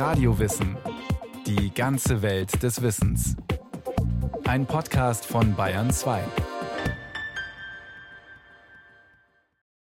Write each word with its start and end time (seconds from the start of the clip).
Radiowissen. 0.00 0.78
Die 1.46 1.74
ganze 1.74 2.22
Welt 2.22 2.62
des 2.62 2.80
Wissens. 2.80 3.36
Ein 4.44 4.64
Podcast 4.64 5.26
von 5.26 5.54
Bayern 5.54 5.90
2. 5.90 6.22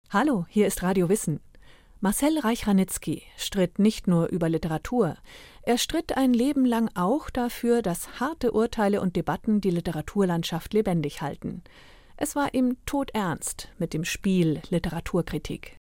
Hallo, 0.09 0.47
hier 0.49 0.65
ist 0.65 0.81
Radio 0.81 1.07
Wissen. 1.07 1.39
Marcel 1.99 2.39
Reich-Ranitzky 2.39 3.21
stritt 3.38 3.77
nicht 3.77 4.07
nur 4.07 4.30
über 4.30 4.49
Literatur, 4.49 5.17
er 5.61 5.77
stritt 5.77 6.18
ein 6.18 6.34
Leben 6.34 6.65
lang 6.65 6.89
auch 6.95 7.29
dafür, 7.29 7.84
dass 7.84 8.20
harte 8.20 8.54
Urteile 8.54 9.02
und 9.02 9.15
Debatten 9.15 9.61
die 9.61 9.70
Literaturlandschaft 9.70 10.73
lebendig 10.73 11.21
halten. 11.21 11.61
Es 12.15 12.36
war 12.36 12.55
ihm 12.55 12.77
todernst 12.88 13.70
mit 13.77 13.93
dem 13.93 14.04
Spiel 14.04 14.63
Literaturkritik. 14.71 15.77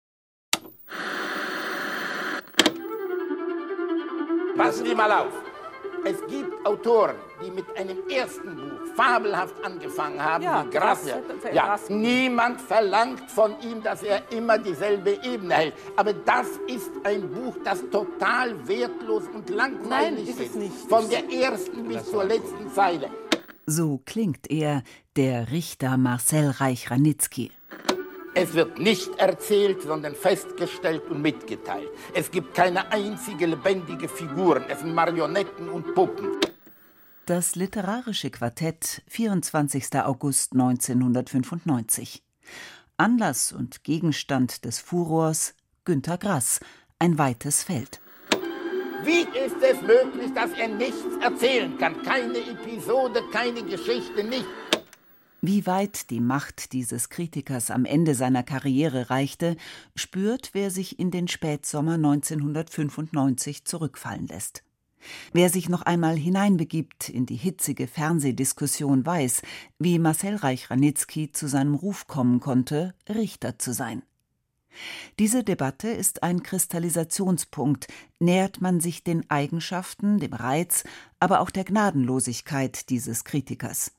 Passen 4.56 4.86
Sie 4.86 4.94
mal 4.94 5.10
auf. 5.10 5.32
Es 6.06 6.18
gibt 6.28 6.66
Autoren, 6.66 7.16
die 7.42 7.50
mit 7.50 7.64
einem 7.78 7.96
ersten 8.08 8.54
Buch 8.54 8.94
fabelhaft 8.94 9.54
angefangen 9.64 10.22
haben, 10.22 10.44
Ja, 10.44 10.64
wie 10.64 10.70
Grasse. 10.70 11.22
Ja, 11.52 11.78
niemand 11.88 12.60
verlangt 12.60 13.30
von 13.30 13.54
ihm, 13.62 13.82
dass 13.82 14.02
er 14.02 14.20
immer 14.30 14.58
dieselbe 14.58 15.18
Ebene 15.24 15.54
hält. 15.54 15.74
Aber 15.96 16.12
das 16.12 16.46
ist 16.68 16.90
ein 17.04 17.28
Buch, 17.30 17.56
das 17.64 17.82
total 17.90 18.68
wertlos 18.68 19.24
und 19.32 19.48
langweilig 19.48 19.88
Nein, 19.88 20.16
ist 20.26 20.40
es 20.40 20.54
nicht. 20.54 20.74
Von 20.88 21.08
der 21.08 21.30
ersten 21.32 21.88
bis 21.88 22.04
zur 22.04 22.24
letzten 22.24 22.70
Zeile. 22.70 23.08
So 23.66 24.02
klingt 24.04 24.50
er, 24.50 24.82
der 25.16 25.50
Richter 25.50 25.96
Marcel 25.96 26.50
Reich-Ranitzky. 26.50 27.50
Es 28.36 28.52
wird 28.52 28.80
nicht 28.80 29.14
erzählt, 29.16 29.82
sondern 29.82 30.16
festgestellt 30.16 31.02
und 31.08 31.22
mitgeteilt. 31.22 31.88
Es 32.14 32.30
gibt 32.32 32.52
keine 32.54 32.90
einzige 32.90 33.46
lebendige 33.46 34.08
Figur. 34.08 34.60
Es 34.68 34.80
sind 34.80 34.92
Marionetten 34.92 35.68
und 35.68 35.94
Puppen. 35.94 36.30
Das 37.26 37.54
literarische 37.54 38.30
Quartett, 38.30 39.02
24. 39.06 39.86
August 40.04 40.52
1995. 40.52 42.24
Anlass 42.96 43.52
und 43.52 43.84
Gegenstand 43.84 44.64
des 44.64 44.80
Furors 44.80 45.54
Günter 45.84 46.18
Grass, 46.18 46.58
ein 46.98 47.18
weites 47.18 47.62
Feld. 47.62 48.00
Wie 49.04 49.22
ist 49.38 49.56
es 49.60 49.80
möglich, 49.82 50.32
dass 50.34 50.50
er 50.58 50.68
nichts 50.68 51.16
erzählen 51.22 51.76
kann? 51.78 52.02
Keine 52.02 52.38
Episode, 52.38 53.22
keine 53.32 53.62
Geschichte, 53.62 54.24
nicht. 54.24 54.46
Wie 55.46 55.66
weit 55.66 56.08
die 56.08 56.20
Macht 56.22 56.72
dieses 56.72 57.10
Kritikers 57.10 57.70
am 57.70 57.84
Ende 57.84 58.14
seiner 58.14 58.42
Karriere 58.42 59.10
reichte, 59.10 59.58
spürt, 59.94 60.48
wer 60.54 60.70
sich 60.70 60.98
in 60.98 61.10
den 61.10 61.28
Spätsommer 61.28 61.96
1995 61.96 63.66
zurückfallen 63.66 64.26
lässt. 64.26 64.64
Wer 65.34 65.50
sich 65.50 65.68
noch 65.68 65.82
einmal 65.82 66.16
hineinbegibt 66.16 67.10
in 67.10 67.26
die 67.26 67.36
hitzige 67.36 67.88
Fernsehdiskussion 67.88 69.04
weiß, 69.04 69.42
wie 69.78 69.98
Marcel 69.98 70.36
Reich-Ranitzky 70.36 71.30
zu 71.30 71.46
seinem 71.46 71.74
Ruf 71.74 72.06
kommen 72.06 72.40
konnte, 72.40 72.94
Richter 73.06 73.58
zu 73.58 73.74
sein. 73.74 74.02
Diese 75.18 75.44
Debatte 75.44 75.88
ist 75.88 76.22
ein 76.22 76.42
Kristallisationspunkt, 76.42 77.86
nähert 78.18 78.62
man 78.62 78.80
sich 78.80 79.04
den 79.04 79.28
Eigenschaften, 79.28 80.20
dem 80.20 80.32
Reiz, 80.32 80.84
aber 81.20 81.40
auch 81.40 81.50
der 81.50 81.64
Gnadenlosigkeit 81.64 82.88
dieses 82.88 83.24
Kritikers. 83.24 83.92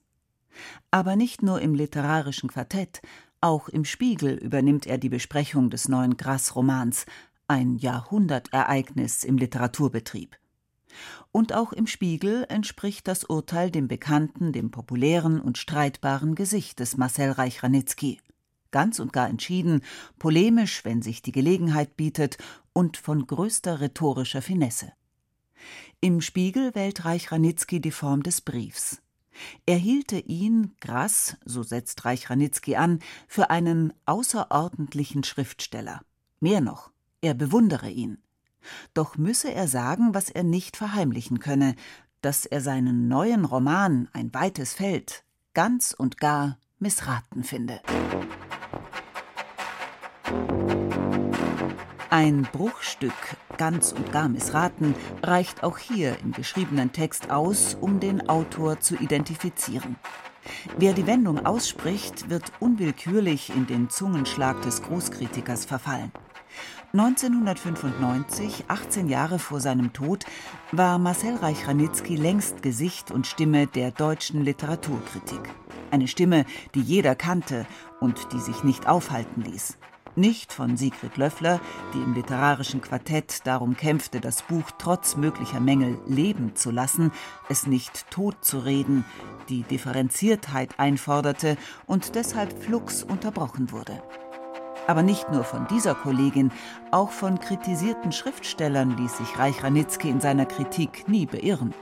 Aber 0.92 1.16
nicht 1.16 1.42
nur 1.42 1.62
im 1.62 1.74
literarischen 1.74 2.50
Quartett, 2.50 3.02
auch 3.42 3.70
im 3.70 3.86
Spiegel 3.86 4.34
übernimmt 4.36 4.88
er 4.88 4.98
die 4.98 5.10
Besprechung 5.10 5.70
des 5.70 5.88
neuen 5.88 6.18
Grass-Romans, 6.18 7.06
ein 7.48 7.76
Jahrhundertereignis 7.76 9.24
im 9.24 9.38
Literaturbetrieb. 9.38 10.36
Und 11.32 11.54
auch 11.54 11.74
im 11.74 11.88
Spiegel 11.88 12.46
entspricht 12.50 13.08
das 13.08 13.26
Urteil 13.26 13.70
dem 13.70 13.88
bekannten, 13.88 14.54
dem 14.54 14.72
populären 14.72 15.42
und 15.42 15.58
streitbaren 15.58 16.36
Gesicht 16.36 16.80
des 16.80 16.98
Marcel 16.98 17.32
Reich-Ranitzky. 17.32 18.20
Ganz 18.72 19.00
und 19.00 19.14
gar 19.14 19.30
entschieden, 19.30 19.82
polemisch, 20.18 20.84
wenn 20.86 21.02
sich 21.02 21.22
die 21.22 21.32
Gelegenheit 21.32 21.98
bietet, 21.98 22.38
und 22.74 22.98
von 22.98 23.26
größter 23.26 23.80
rhetorischer 23.80 24.42
Finesse. 24.42 24.92
Im 26.02 26.22
Spiegel 26.22 26.76
wählt 26.76 27.06
Reich-Ranitzky 27.06 27.80
die 27.80 27.92
Form 27.92 28.24
des 28.24 28.42
Briefs. 28.42 29.02
Er 29.66 29.78
hielte 29.78 30.18
ihn, 30.18 30.76
Grass, 30.80 31.38
so 31.46 31.64
setzt 31.64 32.06
Reich 32.06 32.30
Ranitzky 32.30 32.76
an, 32.76 33.00
für 33.28 33.50
einen 33.50 33.94
außerordentlichen 34.06 35.24
Schriftsteller. 35.24 36.02
Mehr 36.40 36.62
noch, 36.62 36.92
er 37.22 37.34
bewundere 37.34 37.90
ihn. 37.90 38.20
Doch 38.94 39.18
müsse 39.18 39.54
er 39.54 39.68
sagen, 39.68 40.14
was 40.14 40.30
er 40.30 40.44
nicht 40.44 40.78
verheimlichen 40.78 41.40
könne, 41.40 41.76
dass 42.22 42.46
er 42.46 42.62
seinen 42.62 43.08
neuen 43.08 43.46
Roman 43.46 44.10
Ein 44.14 44.34
weites 44.34 44.74
Feld 44.74 45.24
ganz 45.54 45.94
und 45.98 46.18
gar 46.20 46.58
missraten 46.80 47.44
finde. 47.44 47.82
Ein 52.10 52.48
Bruchstück, 52.52 53.14
ganz 53.58 53.92
und 53.92 54.12
gar 54.12 54.30
missraten, 54.30 54.94
reicht 55.24 55.64
auch 55.64 55.78
hier 55.80 56.18
im 56.24 56.32
geschriebenen 56.34 56.92
Text 56.92 57.32
aus, 57.32 57.76
um 57.82 58.00
den 58.00 58.30
Autor 58.30 58.80
zu 58.80 58.96
identifizieren. 58.96 59.96
Wer 60.78 60.94
die 60.94 61.08
Wendung 61.08 61.46
ausspricht, 61.46 62.30
wird 62.30 62.52
unwillkürlich 62.60 63.50
in 63.50 63.66
den 63.66 63.90
Zungenschlag 63.90 64.62
des 64.62 64.84
Großkritikers 64.84 65.66
verfallen. 65.66 66.12
1995, 66.94 68.66
18 68.68 69.10
Jahre 69.10 69.40
vor 69.40 69.60
seinem 69.60 69.92
Tod, 69.92 70.26
war 70.72 71.00
Marcel 71.00 71.36
Reich-Ranitzky 71.36 72.16
längst 72.16 72.62
Gesicht 72.62 73.12
und 73.12 73.28
Stimme 73.28 73.66
der 73.68 73.92
deutschen 73.92 74.44
Literaturkritik. 74.44 75.42
Eine 75.92 76.08
Stimme, 76.08 76.46
die 76.76 76.82
jeder 76.82 77.16
kannte 77.16 77.66
und 78.00 78.32
die 78.32 78.40
sich 78.40 78.64
nicht 78.64 78.88
aufhalten 78.88 79.42
ließ. 79.42 79.78
Nicht 80.18 80.54
von 80.54 80.78
Sigrid 80.78 81.18
Löffler, 81.18 81.60
die 81.94 82.02
im 82.02 82.14
literarischen 82.14 82.80
Quartett 82.80 83.46
darum 83.46 83.76
kämpfte, 83.76 84.22
das 84.22 84.44
Buch 84.44 84.72
trotz 84.78 85.18
möglicher 85.18 85.60
Mängel 85.60 85.98
leben 86.08 86.56
zu 86.56 86.72
lassen, 86.72 87.12
es 87.50 87.68
nicht 87.68 88.10
tot 88.12 88.38
zu 88.40 88.60
reden, 88.60 89.04
die 89.50 89.64
Differenziertheit 89.64 90.80
einforderte 90.80 91.58
und 91.86 92.16
deshalb 92.16 92.64
flugs 92.64 93.04
unterbrochen 93.04 93.74
wurde. 93.74 94.02
Aber 94.88 95.04
nicht 95.04 95.30
nur 95.32 95.44
von 95.44 95.68
dieser 95.68 95.96
Kollegin, 95.96 96.52
auch 96.92 97.12
von 97.12 97.40
kritisierten 97.40 98.14
Schriftstellern 98.14 98.96
ließ 98.96 99.18
sich 99.18 99.38
Reich 99.38 99.64
Ranitzky 99.64 100.10
in 100.10 100.22
seiner 100.22 100.46
Kritik 100.46 101.10
nie 101.10 101.26
beirren. 101.26 101.74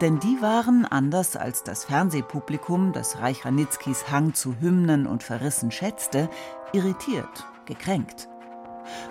Denn 0.00 0.20
die 0.20 0.40
waren, 0.40 0.84
anders 0.84 1.34
als 1.34 1.64
das 1.64 1.84
Fernsehpublikum, 1.84 2.92
das 2.92 3.18
Reich 3.18 3.44
Ranitzkys 3.44 4.12
Hang 4.12 4.32
zu 4.32 4.54
Hymnen 4.60 5.08
und 5.08 5.24
Verrissen 5.24 5.72
schätzte, 5.72 6.30
irritiert, 6.72 7.46
gekränkt. 7.66 8.28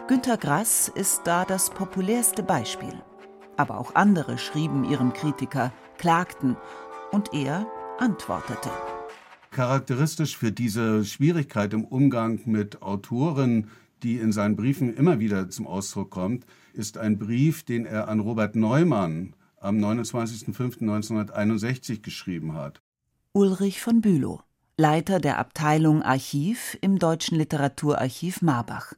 Günter 0.07 0.37
Grass 0.37 0.87
ist 0.87 1.23
da 1.25 1.43
das 1.43 1.71
populärste 1.71 2.41
Beispiel. 2.41 2.93
Aber 3.57 3.79
auch 3.79 3.95
andere 3.95 4.37
schrieben 4.37 4.85
ihrem 4.85 5.11
Kritiker, 5.11 5.73
klagten 5.97 6.55
und 7.11 7.33
er 7.33 7.67
antwortete. 7.99 8.69
Charakteristisch 9.51 10.37
für 10.37 10.53
diese 10.53 11.03
Schwierigkeit 11.03 11.73
im 11.73 11.83
Umgang 11.83 12.39
mit 12.45 12.81
Autoren, 12.81 13.69
die 14.03 14.19
in 14.19 14.31
seinen 14.31 14.55
Briefen 14.55 14.93
immer 14.93 15.19
wieder 15.19 15.49
zum 15.49 15.67
Ausdruck 15.67 16.11
kommt, 16.11 16.45
ist 16.71 16.97
ein 16.97 17.17
Brief, 17.17 17.63
den 17.63 17.85
er 17.85 18.07
an 18.07 18.21
Robert 18.21 18.55
Neumann 18.55 19.33
am 19.59 19.77
29.05.1961 19.77 22.01
geschrieben 22.01 22.53
hat. 22.53 22.81
Ulrich 23.33 23.81
von 23.81 23.99
Bülow, 24.01 24.41
Leiter 24.77 25.19
der 25.19 25.37
Abteilung 25.39 26.03
Archiv 26.03 26.77
im 26.81 26.99
Deutschen 26.99 27.37
Literaturarchiv 27.37 28.41
Marbach. 28.41 28.93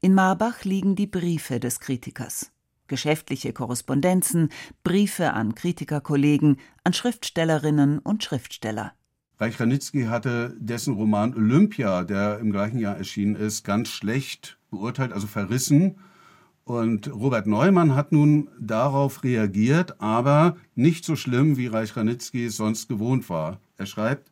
In 0.00 0.14
Marbach 0.14 0.64
liegen 0.64 0.96
die 0.96 1.06
Briefe 1.06 1.60
des 1.60 1.78
Kritikers. 1.80 2.50
Geschäftliche 2.88 3.52
Korrespondenzen, 3.52 4.48
Briefe 4.82 5.32
an 5.32 5.54
Kritikerkollegen, 5.54 6.56
an 6.82 6.92
Schriftstellerinnen 6.92 8.00
und 8.00 8.24
Schriftsteller. 8.24 8.94
Reich 9.38 9.60
Ranitzky 9.60 10.04
hatte 10.04 10.56
dessen 10.58 10.94
Roman 10.94 11.34
Olympia, 11.34 12.04
der 12.04 12.38
im 12.40 12.52
gleichen 12.52 12.78
Jahr 12.78 12.96
erschienen 12.96 13.36
ist, 13.36 13.64
ganz 13.64 13.88
schlecht 13.88 14.58
beurteilt, 14.70 15.12
also 15.12 15.26
verrissen. 15.26 15.96
Und 16.70 17.12
Robert 17.12 17.48
Neumann 17.48 17.96
hat 17.96 18.12
nun 18.12 18.48
darauf 18.60 19.24
reagiert, 19.24 20.00
aber 20.00 20.56
nicht 20.76 21.04
so 21.04 21.16
schlimm, 21.16 21.56
wie 21.56 21.66
Reich 21.66 21.96
Ranitzky 21.96 22.44
es 22.44 22.56
sonst 22.56 22.88
gewohnt 22.88 23.28
war. 23.28 23.58
Er 23.76 23.86
schreibt, 23.86 24.30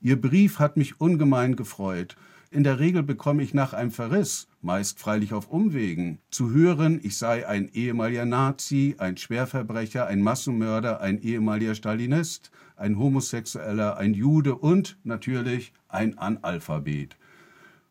Ihr 0.00 0.20
Brief 0.20 0.60
hat 0.60 0.76
mich 0.76 1.00
ungemein 1.00 1.56
gefreut. 1.56 2.14
In 2.52 2.62
der 2.62 2.78
Regel 2.78 3.02
bekomme 3.02 3.42
ich 3.42 3.54
nach 3.54 3.72
einem 3.72 3.90
Verriss, 3.90 4.46
meist 4.62 5.00
freilich 5.00 5.32
auf 5.32 5.50
Umwegen, 5.50 6.20
zu 6.30 6.52
hören, 6.52 7.00
ich 7.02 7.18
sei 7.18 7.48
ein 7.48 7.68
ehemaliger 7.72 8.24
Nazi, 8.24 8.94
ein 8.98 9.16
Schwerverbrecher, 9.16 10.06
ein 10.06 10.22
Massenmörder, 10.22 11.00
ein 11.00 11.20
ehemaliger 11.20 11.74
Stalinist, 11.74 12.52
ein 12.76 13.00
Homosexueller, 13.00 13.96
ein 13.96 14.14
Jude 14.14 14.54
und 14.54 14.96
natürlich 15.02 15.72
ein 15.88 16.16
Analphabet. 16.18 17.16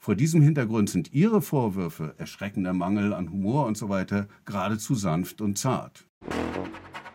Vor 0.01 0.15
diesem 0.15 0.41
Hintergrund 0.41 0.89
sind 0.89 1.13
ihre 1.13 1.41
Vorwürfe, 1.41 2.15
erschreckender 2.17 2.73
Mangel 2.73 3.13
an 3.13 3.29
Humor 3.29 3.65
und 3.65 3.77
so 3.77 3.89
weiter, 3.89 4.29
geradezu 4.45 4.95
sanft 4.95 5.41
und 5.41 5.57
zart. 5.57 6.07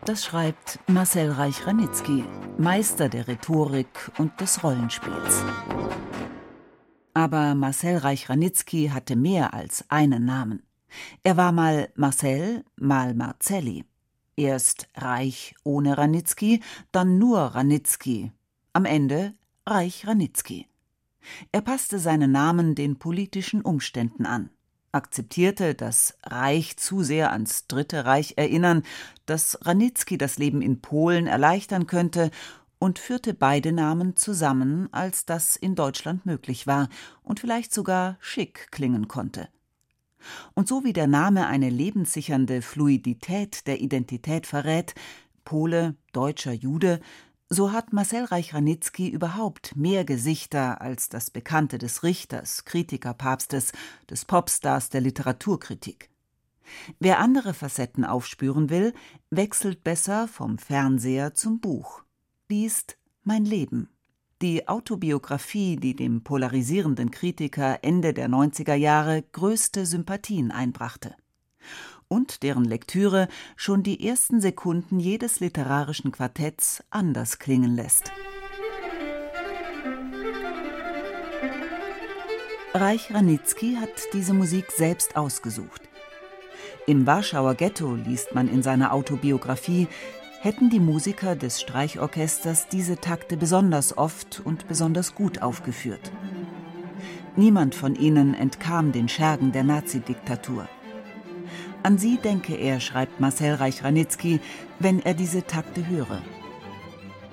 Das 0.05 0.23
schreibt 0.23 0.79
Marcel 0.87 1.31
Reich-Ranitzky, 1.31 2.23
Meister 2.59 3.09
der 3.09 3.27
Rhetorik 3.27 4.11
und 4.19 4.39
des 4.39 4.63
Rollenspiels. 4.63 5.43
Aber 7.15 7.55
Marcel 7.55 7.97
Reich-Ranitzky 7.97 8.89
hatte 8.89 9.15
mehr 9.15 9.55
als 9.55 9.89
einen 9.89 10.23
Namen. 10.23 10.61
Er 11.23 11.37
war 11.37 11.51
mal 11.51 11.89
Marcel, 11.95 12.63
mal 12.75 13.15
Marcelli. 13.15 13.83
Erst 14.35 14.89
Reich 14.95 15.55
ohne 15.63 15.97
Ranitzky, 15.97 16.61
dann 16.91 17.17
nur 17.17 17.39
Ranitzky. 17.39 18.31
Am 18.73 18.85
Ende 18.85 19.33
Reich 19.65 20.05
Ranitzky. 20.05 20.67
Er 21.51 21.61
passte 21.61 21.99
seinen 21.99 22.31
Namen 22.31 22.75
den 22.75 22.97
politischen 22.97 23.61
Umständen 23.61 24.25
an 24.25 24.49
akzeptierte, 24.95 25.75
dass 25.75 26.17
Reich 26.23 26.77
zu 26.77 27.03
sehr 27.03 27.31
ans 27.33 27.67
Dritte 27.67 28.05
Reich 28.05 28.35
erinnern, 28.37 28.83
dass 29.25 29.59
Ranitzky 29.61 30.17
das 30.17 30.37
Leben 30.37 30.61
in 30.61 30.79
Polen 30.79 31.27
erleichtern 31.27 31.85
könnte 31.85 32.31
und 32.79 32.97
führte 32.97 33.33
beide 33.33 33.71
Namen 33.71 34.15
zusammen, 34.15 34.87
als 34.91 35.25
das 35.25 35.57
in 35.57 35.75
Deutschland 35.75 36.25
möglich 36.25 36.65
war 36.65 36.87
und 37.23 37.39
vielleicht 37.39 37.73
sogar 37.73 38.17
schick 38.19 38.71
klingen 38.71 39.07
konnte. 39.07 39.49
Und 40.55 40.67
so 40.67 40.83
wie 40.83 40.93
der 40.93 41.07
Name 41.07 41.45
eine 41.47 41.69
lebenssichernde 41.69 42.61
Fluidität 42.61 43.67
der 43.67 43.81
Identität 43.81 44.47
verrät, 44.47 44.95
Pole, 45.43 45.95
Deutscher, 46.13 46.53
Jude, 46.53 46.99
so 47.55 47.71
hat 47.71 47.93
Marcel 47.93 48.25
Reich-Ranitzky 48.25 49.07
überhaupt 49.07 49.75
mehr 49.75 50.03
Gesichter 50.03 50.81
als 50.81 51.09
das 51.09 51.31
Bekannte 51.31 51.77
des 51.77 52.03
Richters, 52.03 52.65
Kritikerpapstes, 52.65 53.71
des 54.09 54.25
Popstars 54.25 54.89
der 54.89 55.01
Literaturkritik. 55.01 56.09
Wer 56.99 57.19
andere 57.19 57.53
Facetten 57.53 58.03
aufspüren 58.03 58.69
will, 58.69 58.93
wechselt 59.29 59.83
besser 59.83 60.27
vom 60.27 60.57
Fernseher 60.57 61.33
zum 61.33 61.59
Buch. 61.59 62.03
Liest 62.49 62.97
Mein 63.23 63.45
Leben. 63.45 63.89
Die 64.41 64.67
Autobiografie, 64.67 65.77
die 65.77 65.95
dem 65.95 66.23
polarisierenden 66.23 67.09
Kritiker 67.09 67.79
Ende 67.83 68.13
der 68.13 68.27
90er 68.27 68.75
Jahre 68.75 69.23
größte 69.31 69.85
Sympathien 69.85 70.51
einbrachte 70.51 71.15
und 72.07 72.43
deren 72.43 72.65
Lektüre 72.65 73.27
schon 73.55 73.83
die 73.83 74.07
ersten 74.07 74.41
Sekunden 74.41 74.99
jedes 74.99 75.39
literarischen 75.39 76.11
Quartetts 76.11 76.83
anders 76.89 77.39
klingen 77.39 77.75
lässt. 77.75 78.11
Reich 82.73 83.13
Ranitzky 83.13 83.77
hat 83.79 84.13
diese 84.13 84.33
Musik 84.33 84.69
selbst 84.69 85.15
ausgesucht. 85.15 85.81
Im 86.87 87.07
Warschauer 87.07 87.55
Ghetto 87.55 87.95
liest 87.95 88.35
man 88.35 88.47
in 88.49 88.61
seiner 88.61 88.93
Autobiografie, 88.93 89.87
hätten 90.41 90.69
die 90.69 90.81
Musiker 90.81 91.35
des 91.35 91.61
Streichorchesters 91.61 92.67
diese 92.67 92.97
Takte 92.97 93.37
besonders 93.37 93.97
oft 93.97 94.41
und 94.43 94.67
besonders 94.67 95.15
gut 95.15 95.41
aufgeführt. 95.41 96.11
Niemand 97.35 97.75
von 97.75 97.95
ihnen 97.95 98.33
entkam 98.33 98.91
den 98.91 99.09
Schergen 99.09 99.51
der 99.51 99.63
Nazidiktatur. 99.63 100.67
An 101.85 101.99
sie 101.99 102.17
denke 102.17 102.55
er, 102.55 102.79
schreibt 102.79 103.19
Marcel 103.19 103.53
Reich-Ranitzky, 103.53 104.39
wenn 104.79 105.05
er 105.05 105.13
diese 105.13 105.45
Takte 105.45 105.87
höre. 105.87 106.23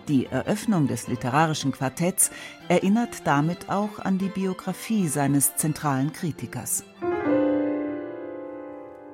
Die 0.09 0.27
Eröffnung 0.27 0.89
des 0.89 1.09
literarischen 1.09 1.73
Quartetts 1.73 2.31
erinnert 2.69 3.27
damit 3.27 3.71
auch 3.71 3.99
an 3.99 4.19
die 4.19 4.29
Biografie 4.29 5.09
seines 5.09 5.57
zentralen 5.57 6.13
Kritikers. 6.13 6.85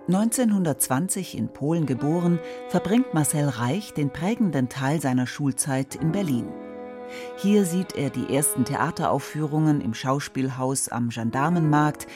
1920 0.08 1.38
in 1.38 1.52
Polen 1.52 1.86
geboren, 1.86 2.40
verbringt 2.68 3.14
Marcel 3.14 3.48
Reich 3.48 3.94
den 3.94 4.10
prägenden 4.10 4.68
Teil 4.68 5.00
seiner 5.00 5.28
Schulzeit 5.28 5.94
in 5.94 6.10
Berlin. 6.10 6.48
Hier 7.36 7.64
sieht 7.64 7.94
er 7.94 8.10
die 8.10 8.34
ersten 8.34 8.64
Theateraufführungen 8.64 9.82
im 9.82 9.94
Schauspielhaus 9.94 10.88
am 10.88 11.10
Gendarmenmarkt, 11.10 12.08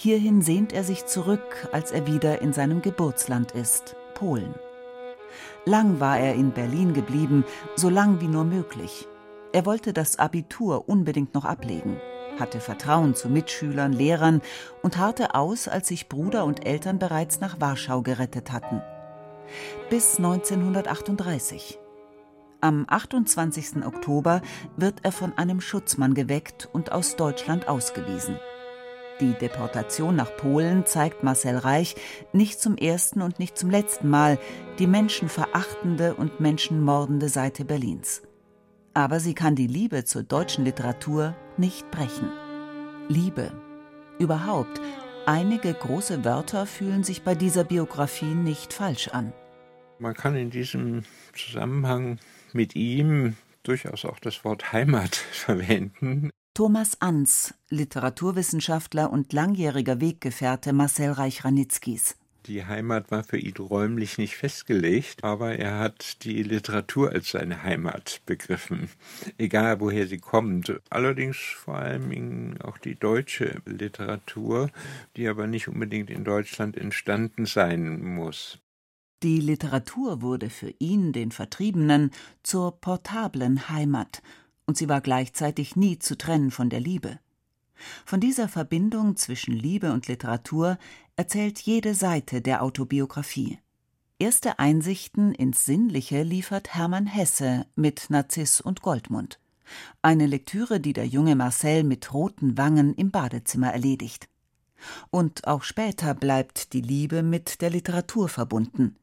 Hierhin 0.00 0.42
sehnt 0.42 0.72
er 0.72 0.84
sich 0.84 1.06
zurück, 1.06 1.68
als 1.72 1.90
er 1.90 2.06
wieder 2.06 2.40
in 2.40 2.52
seinem 2.52 2.82
Geburtsland 2.82 3.50
ist, 3.50 3.96
Polen. 4.14 4.54
Lang 5.64 5.98
war 5.98 6.20
er 6.20 6.36
in 6.36 6.52
Berlin 6.52 6.94
geblieben, 6.94 7.44
so 7.74 7.88
lang 7.88 8.20
wie 8.20 8.28
nur 8.28 8.44
möglich. 8.44 9.08
Er 9.52 9.66
wollte 9.66 9.92
das 9.92 10.20
Abitur 10.20 10.88
unbedingt 10.88 11.34
noch 11.34 11.44
ablegen, 11.44 12.00
hatte 12.38 12.60
Vertrauen 12.60 13.16
zu 13.16 13.28
Mitschülern, 13.28 13.92
Lehrern 13.92 14.40
und 14.84 14.98
harrte 14.98 15.34
aus, 15.34 15.66
als 15.66 15.88
sich 15.88 16.08
Bruder 16.08 16.44
und 16.44 16.64
Eltern 16.64 17.00
bereits 17.00 17.40
nach 17.40 17.60
Warschau 17.60 18.02
gerettet 18.02 18.52
hatten. 18.52 18.80
Bis 19.90 20.18
1938. 20.18 21.76
Am 22.60 22.86
28. 22.88 23.84
Oktober 23.84 24.42
wird 24.76 25.00
er 25.02 25.10
von 25.10 25.36
einem 25.36 25.60
Schutzmann 25.60 26.14
geweckt 26.14 26.68
und 26.72 26.92
aus 26.92 27.16
Deutschland 27.16 27.66
ausgewiesen. 27.66 28.38
Die 29.20 29.32
Deportation 29.32 30.14
nach 30.14 30.36
Polen 30.36 30.86
zeigt 30.86 31.24
Marcel 31.24 31.56
Reich 31.56 31.96
nicht 32.32 32.60
zum 32.60 32.76
ersten 32.76 33.20
und 33.20 33.40
nicht 33.40 33.58
zum 33.58 33.68
letzten 33.68 34.08
Mal 34.08 34.38
die 34.78 34.86
menschenverachtende 34.86 36.14
und 36.14 36.38
menschenmordende 36.38 37.28
Seite 37.28 37.64
Berlins. 37.64 38.22
Aber 38.94 39.18
sie 39.18 39.34
kann 39.34 39.56
die 39.56 39.66
Liebe 39.66 40.04
zur 40.04 40.22
deutschen 40.22 40.64
Literatur 40.64 41.34
nicht 41.56 41.90
brechen. 41.90 42.30
Liebe. 43.08 43.50
Überhaupt, 44.20 44.80
einige 45.26 45.74
große 45.74 46.24
Wörter 46.24 46.64
fühlen 46.64 47.02
sich 47.02 47.22
bei 47.22 47.34
dieser 47.34 47.64
Biografie 47.64 48.34
nicht 48.34 48.72
falsch 48.72 49.08
an. 49.08 49.32
Man 49.98 50.14
kann 50.14 50.36
in 50.36 50.50
diesem 50.50 51.02
Zusammenhang 51.34 52.18
mit 52.52 52.76
ihm 52.76 53.36
durchaus 53.64 54.04
auch 54.04 54.20
das 54.20 54.44
Wort 54.44 54.72
Heimat 54.72 55.16
verwenden. 55.32 56.30
Thomas 56.58 57.00
Ans, 57.00 57.54
Literaturwissenschaftler 57.70 59.12
und 59.12 59.32
langjähriger 59.32 60.00
Weggefährte 60.00 60.72
Marcel 60.72 61.12
Reich-Ranitzkys. 61.12 62.16
Die 62.46 62.66
Heimat 62.66 63.12
war 63.12 63.22
für 63.22 63.38
ihn 63.38 63.54
räumlich 63.58 64.18
nicht 64.18 64.34
festgelegt, 64.34 65.22
aber 65.22 65.54
er 65.54 65.78
hat 65.78 66.24
die 66.24 66.42
Literatur 66.42 67.12
als 67.12 67.30
seine 67.30 67.62
Heimat 67.62 68.22
begriffen, 68.26 68.88
egal 69.38 69.78
woher 69.78 70.08
sie 70.08 70.18
kommt. 70.18 70.80
Allerdings 70.90 71.36
vor 71.36 71.76
allem 71.76 72.56
auch 72.60 72.78
die 72.78 72.96
deutsche 72.96 73.62
Literatur, 73.64 74.68
die 75.16 75.28
aber 75.28 75.46
nicht 75.46 75.68
unbedingt 75.68 76.10
in 76.10 76.24
Deutschland 76.24 76.76
entstanden 76.76 77.46
sein 77.46 78.02
muss. 78.02 78.58
Die 79.22 79.38
Literatur 79.38 80.22
wurde 80.22 80.50
für 80.50 80.74
ihn, 80.80 81.12
den 81.12 81.30
Vertriebenen, 81.30 82.10
zur 82.42 82.80
portablen 82.80 83.68
Heimat 83.68 84.22
und 84.68 84.76
sie 84.76 84.88
war 84.88 85.00
gleichzeitig 85.00 85.76
nie 85.76 85.98
zu 85.98 86.16
trennen 86.16 86.50
von 86.50 86.68
der 86.68 86.78
Liebe. 86.80 87.18
Von 88.04 88.20
dieser 88.20 88.48
Verbindung 88.48 89.16
zwischen 89.16 89.54
Liebe 89.54 89.92
und 89.92 90.08
Literatur 90.08 90.78
erzählt 91.16 91.58
jede 91.58 91.94
Seite 91.94 92.42
der 92.42 92.62
Autobiografie. 92.62 93.58
Erste 94.18 94.58
Einsichten 94.58 95.32
ins 95.32 95.64
Sinnliche 95.64 96.22
liefert 96.22 96.74
Hermann 96.74 97.06
Hesse 97.06 97.64
mit 97.76 98.10
Narziss 98.10 98.60
und 98.60 98.82
Goldmund. 98.82 99.40
Eine 100.02 100.26
Lektüre, 100.26 100.80
die 100.80 100.92
der 100.92 101.06
junge 101.06 101.34
Marcel 101.34 101.82
mit 101.82 102.12
roten 102.12 102.58
Wangen 102.58 102.94
im 102.94 103.10
Badezimmer 103.10 103.72
erledigt. 103.72 104.28
Und 105.10 105.46
auch 105.46 105.62
später 105.62 106.14
bleibt 106.14 106.74
die 106.74 106.82
Liebe 106.82 107.22
mit 107.22 107.62
der 107.62 107.70
Literatur 107.70 108.28
verbunden. 108.28 108.96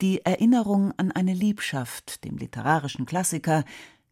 Die 0.00 0.24
Erinnerung 0.24 0.92
an 0.96 1.12
eine 1.12 1.34
Liebschaft, 1.34 2.24
dem 2.24 2.38
literarischen 2.38 3.06
Klassiker, 3.06 3.64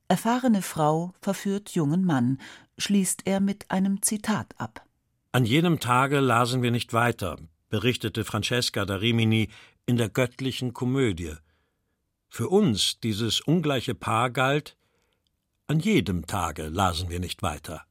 Erfahrene 0.09 0.63
Frau 0.63 1.13
verführt 1.21 1.71
jungen 1.71 2.05
Mann, 2.05 2.39
schließt 2.79 3.27
er 3.27 3.41
mit 3.41 3.71
einem 3.71 4.01
Zitat 4.01 4.55
ab. 4.57 4.85
An 5.33 5.45
jenem 5.45 5.81
Tage 5.81 6.21
lasen 6.21 6.63
wir 6.63 6.71
nicht 6.71 6.95
weiter, 6.95 7.37
berichtete 7.69 8.25
Francesca 8.25 8.87
da 8.87 8.97
Rimini 8.97 9.51
in 9.85 9.99
der 9.99 10.09
göttlichen 10.09 10.73
Komödie. 10.73 11.35
Für 12.29 12.49
uns 12.49 13.01
dieses 13.01 13.43
ungleiche 13.43 13.95
Paar 13.95 14.31
galt, 14.31 14.77
an 15.67 15.79
jedem 15.79 16.27
Tage 16.27 16.69
lasen 16.69 17.11
wir 17.11 17.21
nicht 17.21 17.43
weiter. 17.43 17.85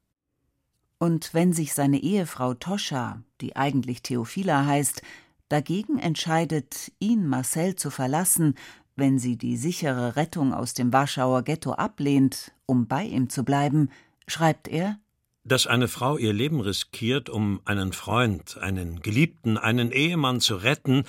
Und 0.97 1.35
wenn 1.35 1.53
sich 1.53 1.75
seine 1.75 1.99
Ehefrau 1.99 2.55
Toscha, 2.55 3.21
die 3.41 3.55
eigentlich 3.55 4.01
Theophila 4.01 4.65
heißt, 4.65 5.03
dagegen 5.49 5.99
entscheidet, 5.99 6.91
ihn 6.97 7.27
Marcel 7.27 7.75
zu 7.75 7.91
verlassen, 7.91 8.55
wenn 8.97 9.19
sie 9.19 9.37
die 9.37 9.55
sichere 9.55 10.15
Rettung 10.15 10.53
aus 10.53 10.73
dem 10.73 10.91
Warschauer 10.91 11.43
Ghetto 11.43 11.71
ablehnt, 11.71 12.51
um 12.65 12.87
bei 12.87 13.03
ihm 13.03 13.29
zu 13.29 13.43
bleiben, 13.43 13.89
schreibt 14.27 14.67
er 14.67 14.99
Dass 15.43 15.67
eine 15.67 15.87
Frau 15.87 16.17
ihr 16.17 16.33
Leben 16.33 16.59
riskiert, 16.59 17.29
um 17.29 17.61
einen 17.63 17.93
Freund, 17.93 18.57
einen 18.57 19.01
Geliebten, 19.01 19.57
einen 19.57 19.91
Ehemann 19.91 20.41
zu 20.41 20.55
retten, 20.55 21.03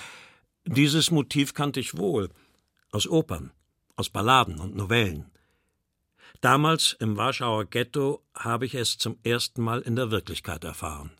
dieses 0.65 1.09
Motiv 1.09 1.53
kannte 1.53 1.79
ich 1.79 1.97
wohl, 1.97 2.29
aus 2.91 3.07
Opern, 3.07 3.51
aus 3.95 4.09
Balladen 4.09 4.59
und 4.59 4.75
Novellen. 4.75 5.25
Damals 6.41 6.95
im 6.99 7.17
Warschauer 7.17 7.65
Ghetto 7.65 8.21
habe 8.35 8.65
ich 8.65 8.75
es 8.75 8.97
zum 8.97 9.17
ersten 9.23 9.63
Mal 9.63 9.81
in 9.81 9.95
der 9.95 10.11
Wirklichkeit 10.11 10.63
erfahren. 10.63 11.11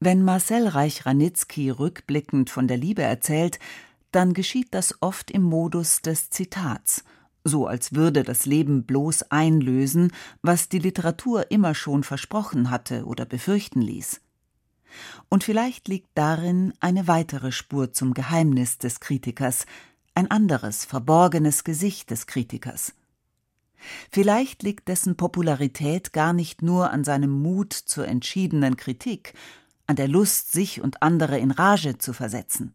Wenn 0.00 0.24
Marcel 0.24 0.66
Reich-Ranitzky 0.66 1.70
rückblickend 1.70 2.50
von 2.50 2.68
der 2.68 2.76
Liebe 2.76 3.02
erzählt, 3.02 3.58
dann 4.14 4.32
geschieht 4.34 4.68
das 4.72 4.94
oft 5.00 5.30
im 5.30 5.42
Modus 5.42 6.00
des 6.02 6.30
Zitats, 6.30 7.04
so 7.42 7.66
als 7.66 7.94
würde 7.94 8.22
das 8.22 8.46
Leben 8.46 8.84
bloß 8.84 9.30
einlösen, 9.30 10.12
was 10.42 10.68
die 10.68 10.78
Literatur 10.78 11.50
immer 11.50 11.74
schon 11.74 12.02
versprochen 12.04 12.70
hatte 12.70 13.04
oder 13.04 13.26
befürchten 13.26 13.82
ließ. 13.82 14.20
Und 15.28 15.44
vielleicht 15.44 15.88
liegt 15.88 16.10
darin 16.14 16.72
eine 16.80 17.08
weitere 17.08 17.50
Spur 17.50 17.92
zum 17.92 18.14
Geheimnis 18.14 18.78
des 18.78 19.00
Kritikers, 19.00 19.66
ein 20.14 20.30
anderes, 20.30 20.84
verborgenes 20.84 21.64
Gesicht 21.64 22.10
des 22.10 22.26
Kritikers. 22.26 22.94
Vielleicht 24.10 24.62
liegt 24.62 24.88
dessen 24.88 25.16
Popularität 25.16 26.12
gar 26.12 26.32
nicht 26.32 26.62
nur 26.62 26.90
an 26.90 27.04
seinem 27.04 27.30
Mut 27.30 27.72
zur 27.72 28.06
entschiedenen 28.06 28.76
Kritik, 28.76 29.34
an 29.86 29.96
der 29.96 30.08
Lust, 30.08 30.52
sich 30.52 30.80
und 30.80 31.02
andere 31.02 31.38
in 31.38 31.50
Rage 31.50 31.98
zu 31.98 32.12
versetzen. 32.12 32.74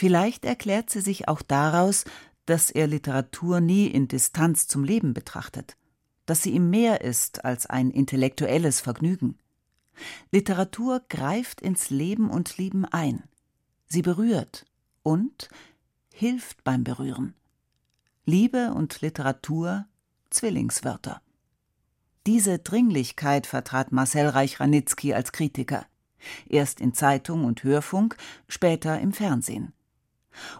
Vielleicht 0.00 0.46
erklärt 0.46 0.88
sie 0.88 1.02
sich 1.02 1.28
auch 1.28 1.42
daraus, 1.42 2.06
dass 2.46 2.70
er 2.70 2.86
Literatur 2.86 3.60
nie 3.60 3.86
in 3.86 4.08
Distanz 4.08 4.66
zum 4.66 4.82
Leben 4.82 5.12
betrachtet, 5.12 5.76
dass 6.24 6.42
sie 6.42 6.52
ihm 6.52 6.70
mehr 6.70 7.02
ist 7.02 7.44
als 7.44 7.66
ein 7.66 7.90
intellektuelles 7.90 8.80
Vergnügen. 8.80 9.36
Literatur 10.32 11.02
greift 11.10 11.60
ins 11.60 11.90
Leben 11.90 12.30
und 12.30 12.56
Lieben 12.56 12.86
ein. 12.86 13.24
Sie 13.88 14.00
berührt 14.00 14.64
und 15.02 15.50
hilft 16.14 16.64
beim 16.64 16.82
Berühren. 16.82 17.34
Liebe 18.24 18.72
und 18.72 19.02
Literatur 19.02 19.84
Zwillingswörter. 20.30 21.20
Diese 22.26 22.58
Dringlichkeit 22.58 23.46
vertrat 23.46 23.92
Marcel 23.92 24.28
Reich-Ranitzky 24.28 25.12
als 25.12 25.32
Kritiker. 25.32 25.84
Erst 26.48 26.80
in 26.80 26.94
Zeitung 26.94 27.44
und 27.44 27.64
Hörfunk, 27.64 28.16
später 28.48 28.98
im 28.98 29.12
Fernsehen. 29.12 29.74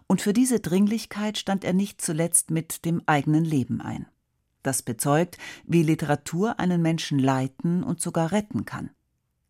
Und 0.06 0.22
für 0.22 0.32
diese 0.32 0.60
Dringlichkeit 0.60 1.38
stand 1.38 1.64
er 1.64 1.72
nicht 1.72 2.00
zuletzt 2.00 2.50
mit 2.50 2.84
dem 2.84 3.02
eigenen 3.06 3.44
Leben 3.44 3.80
ein. 3.80 4.06
Das 4.62 4.82
bezeugt, 4.82 5.38
wie 5.64 5.82
Literatur 5.82 6.60
einen 6.60 6.82
Menschen 6.82 7.18
leiten 7.18 7.82
und 7.82 8.00
sogar 8.00 8.32
retten 8.32 8.64
kann. 8.64 8.90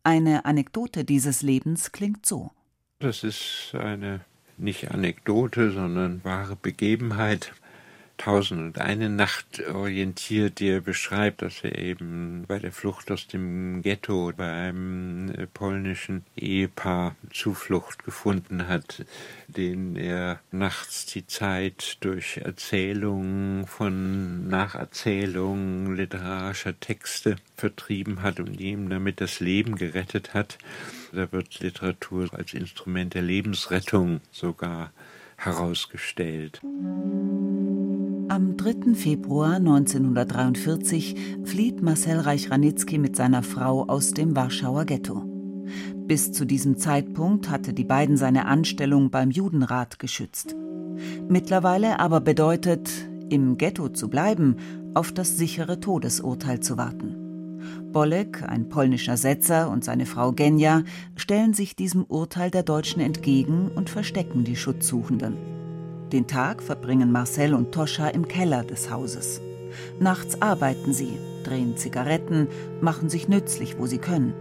Eine 0.03 0.45
Anekdote 0.45 1.03
dieses 1.03 1.41
Lebens 1.41 1.91
klingt 1.91 2.25
so. 2.25 2.51
Das 2.99 3.23
ist 3.23 3.73
eine 3.73 4.21
nicht 4.57 4.91
Anekdote, 4.91 5.71
sondern 5.71 6.23
wahre 6.23 6.55
Begebenheit. 6.55 7.53
Tausend 8.21 8.61
und 8.61 8.77
eine 8.77 9.09
Nacht 9.09 9.67
orientiert, 9.67 10.59
die 10.59 10.67
er 10.67 10.81
beschreibt, 10.81 11.41
dass 11.41 11.63
er 11.63 11.79
eben 11.79 12.45
bei 12.47 12.59
der 12.59 12.71
Flucht 12.71 13.09
aus 13.09 13.25
dem 13.25 13.81
Ghetto 13.81 14.31
bei 14.37 14.47
einem 14.47 15.31
äh, 15.31 15.47
polnischen 15.47 16.23
Ehepaar 16.35 17.15
Zuflucht 17.33 18.03
gefunden 18.03 18.67
hat, 18.67 19.05
den 19.47 19.95
er 19.95 20.39
nachts 20.51 21.07
die 21.07 21.25
Zeit 21.25 21.97
durch 22.01 22.37
Erzählungen 22.37 23.65
von 23.65 24.47
Nacherzählungen 24.47 25.95
literarischer 25.95 26.79
Texte 26.79 27.37
vertrieben 27.55 28.21
hat 28.21 28.39
und 28.39 28.59
ihm 28.59 28.91
damit 28.91 29.19
das 29.19 29.39
Leben 29.39 29.77
gerettet 29.77 30.35
hat. 30.35 30.59
Da 31.11 31.31
wird 31.31 31.59
Literatur 31.59 32.29
als 32.33 32.53
Instrument 32.53 33.15
der 33.15 33.23
Lebensrettung 33.23 34.21
sogar 34.31 34.91
herausgestellt. 35.45 36.61
Am 38.29 38.55
3. 38.57 38.93
Februar 38.93 39.55
1943 39.55 41.15
flieht 41.43 41.81
Marcel 41.81 42.19
Reich-Ranitzky 42.19 42.97
mit 42.97 43.15
seiner 43.15 43.43
Frau 43.43 43.87
aus 43.87 44.11
dem 44.11 44.35
Warschauer 44.35 44.85
Ghetto. 44.85 45.23
Bis 45.95 46.31
zu 46.31 46.45
diesem 46.45 46.77
Zeitpunkt 46.77 47.49
hatte 47.49 47.73
die 47.73 47.83
beiden 47.83 48.17
seine 48.17 48.45
Anstellung 48.45 49.09
beim 49.09 49.31
Judenrat 49.31 49.99
geschützt. 49.99 50.55
Mittlerweile 51.27 51.99
aber 51.99 52.21
bedeutet, 52.21 52.89
im 53.29 53.57
Ghetto 53.57 53.89
zu 53.89 54.09
bleiben, 54.09 54.57
auf 54.93 55.11
das 55.11 55.37
sichere 55.37 55.79
Todesurteil 55.79 56.59
zu 56.59 56.77
warten. 56.77 57.20
Bolek, 57.91 58.43
ein 58.43 58.69
polnischer 58.69 59.17
Setzer, 59.17 59.69
und 59.69 59.83
seine 59.83 60.05
Frau 60.05 60.31
Genja 60.31 60.83
stellen 61.15 61.53
sich 61.53 61.75
diesem 61.75 62.03
Urteil 62.05 62.51
der 62.51 62.63
Deutschen 62.63 63.01
entgegen 63.01 63.69
und 63.73 63.89
verstecken 63.89 64.43
die 64.43 64.55
Schutzsuchenden. 64.55 65.35
Den 66.11 66.27
Tag 66.27 66.61
verbringen 66.61 67.11
Marcel 67.11 67.53
und 67.53 67.71
Toscha 67.71 68.07
im 68.07 68.27
Keller 68.27 68.63
des 68.63 68.89
Hauses. 68.89 69.41
Nachts 69.99 70.41
arbeiten 70.41 70.93
sie, 70.93 71.17
drehen 71.43 71.77
Zigaretten, 71.77 72.47
machen 72.81 73.09
sich 73.09 73.27
nützlich, 73.27 73.77
wo 73.77 73.85
sie 73.85 73.99
können. 73.99 74.33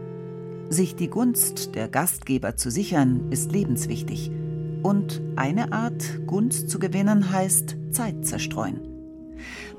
Sich 0.68 0.96
die 0.96 1.08
Gunst 1.08 1.74
der 1.74 1.88
Gastgeber 1.88 2.56
zu 2.56 2.70
sichern, 2.70 3.30
ist 3.30 3.52
lebenswichtig. 3.52 4.30
Und 4.82 5.20
eine 5.36 5.72
Art, 5.72 6.26
Gunst 6.26 6.70
zu 6.70 6.78
gewinnen, 6.78 7.32
heißt 7.32 7.76
Zeit 7.90 8.26
zerstreuen. 8.26 8.80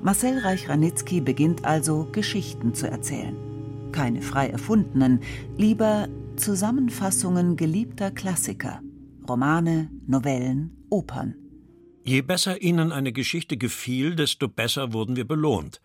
Marcel 0.00 0.38
Reich-Ranitzky 0.38 1.20
beginnt 1.20 1.64
also, 1.64 2.08
Geschichten 2.12 2.74
zu 2.74 2.88
erzählen. 2.88 3.51
Keine 3.92 4.22
frei 4.22 4.48
erfundenen, 4.48 5.20
lieber 5.56 6.08
Zusammenfassungen 6.36 7.56
geliebter 7.56 8.10
Klassiker. 8.10 8.80
Romane, 9.28 9.90
Novellen, 10.06 10.76
Opern. 10.90 11.34
Je 12.04 12.22
besser 12.22 12.60
ihnen 12.60 12.90
eine 12.90 13.12
Geschichte 13.12 13.56
gefiel, 13.56 14.16
desto 14.16 14.48
besser 14.48 14.92
wurden 14.92 15.14
wir 15.14 15.26
belohnt. 15.26 15.80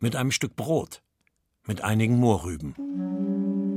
Mit 0.00 0.16
einem 0.16 0.30
Stück 0.30 0.56
Brot, 0.56 1.02
mit 1.66 1.82
einigen 1.84 2.16
Mohrrüben. 2.16 2.74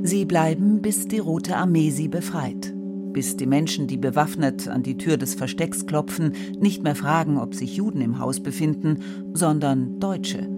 Sie 0.02 0.24
bleiben, 0.24 0.80
bis 0.80 1.08
die 1.08 1.18
Rote 1.18 1.56
Armee 1.56 1.90
sie 1.90 2.08
befreit. 2.08 2.74
Bis 3.12 3.36
die 3.36 3.46
Menschen, 3.46 3.86
die 3.86 3.96
bewaffnet 3.96 4.66
an 4.68 4.82
die 4.82 4.96
Tür 4.96 5.16
des 5.16 5.34
Verstecks 5.34 5.86
klopfen, 5.86 6.34
nicht 6.58 6.82
mehr 6.82 6.96
fragen, 6.96 7.38
ob 7.38 7.54
sich 7.54 7.76
Juden 7.76 8.00
im 8.00 8.18
Haus 8.18 8.42
befinden, 8.42 9.32
sondern 9.34 10.00
Deutsche. 10.00 10.53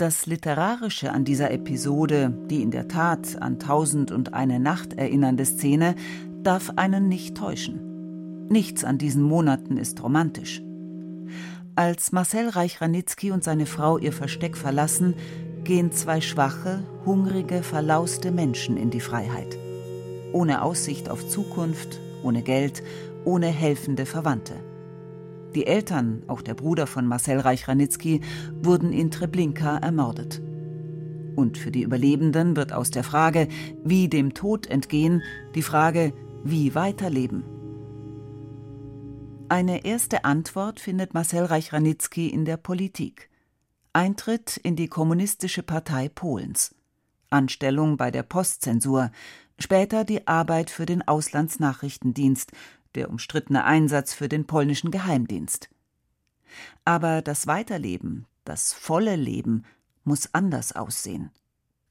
Das 0.00 0.24
Literarische 0.24 1.12
an 1.12 1.26
dieser 1.26 1.50
Episode, 1.50 2.32
die 2.46 2.62
in 2.62 2.70
der 2.70 2.88
Tat 2.88 3.36
an 3.42 3.58
Tausend 3.58 4.10
und 4.10 4.32
eine 4.32 4.58
Nacht 4.58 4.94
erinnernde 4.94 5.44
Szene, 5.44 5.94
darf 6.42 6.72
einen 6.76 7.06
nicht 7.06 7.36
täuschen. 7.36 8.46
Nichts 8.48 8.82
an 8.82 8.96
diesen 8.96 9.22
Monaten 9.22 9.76
ist 9.76 10.02
romantisch. 10.02 10.62
Als 11.74 12.12
Marcel 12.12 12.48
Reich-Ranitzky 12.48 13.30
und 13.30 13.44
seine 13.44 13.66
Frau 13.66 13.98
ihr 13.98 14.14
Versteck 14.14 14.56
verlassen, 14.56 15.12
gehen 15.64 15.92
zwei 15.92 16.22
schwache, 16.22 16.82
hungrige, 17.04 17.62
verlauste 17.62 18.30
Menschen 18.30 18.78
in 18.78 18.88
die 18.88 19.00
Freiheit. 19.00 19.58
Ohne 20.32 20.62
Aussicht 20.62 21.10
auf 21.10 21.28
Zukunft, 21.28 22.00
ohne 22.22 22.40
Geld, 22.40 22.82
ohne 23.26 23.48
helfende 23.48 24.06
Verwandte. 24.06 24.54
Die 25.54 25.66
Eltern, 25.66 26.22
auch 26.28 26.42
der 26.42 26.54
Bruder 26.54 26.86
von 26.86 27.06
Marcel 27.06 27.40
Reich-Ranitzky, 27.40 28.20
wurden 28.62 28.92
in 28.92 29.10
Treblinka 29.10 29.78
ermordet. 29.78 30.40
Und 31.34 31.58
für 31.58 31.70
die 31.70 31.82
Überlebenden 31.82 32.56
wird 32.56 32.72
aus 32.72 32.90
der 32.90 33.04
Frage, 33.04 33.48
wie 33.84 34.08
dem 34.08 34.34
Tod 34.34 34.66
entgehen, 34.66 35.22
die 35.54 35.62
Frage, 35.62 36.12
wie 36.44 36.74
weiterleben. 36.74 37.44
Eine 39.48 39.84
erste 39.84 40.24
Antwort 40.24 40.78
findet 40.78 41.12
Marcel 41.12 41.44
Reich-Ranitzky 41.44 42.28
in 42.28 42.44
der 42.44 42.56
Politik. 42.56 43.30
Eintritt 43.92 44.56
in 44.56 44.76
die 44.76 44.86
Kommunistische 44.86 45.64
Partei 45.64 46.08
Polens. 46.08 46.74
Anstellung 47.30 47.96
bei 47.96 48.12
der 48.12 48.22
Postzensur, 48.22 49.10
später 49.58 50.04
die 50.04 50.28
Arbeit 50.28 50.70
für 50.70 50.86
den 50.86 51.06
Auslandsnachrichtendienst, 51.06 52.52
der 52.94 53.10
umstrittene 53.10 53.64
Einsatz 53.64 54.14
für 54.14 54.28
den 54.28 54.46
polnischen 54.46 54.90
Geheimdienst. 54.90 55.70
Aber 56.84 57.22
das 57.22 57.46
Weiterleben, 57.46 58.26
das 58.44 58.72
volle 58.72 59.16
Leben, 59.16 59.64
muss 60.04 60.34
anders 60.34 60.72
aussehen. 60.72 61.30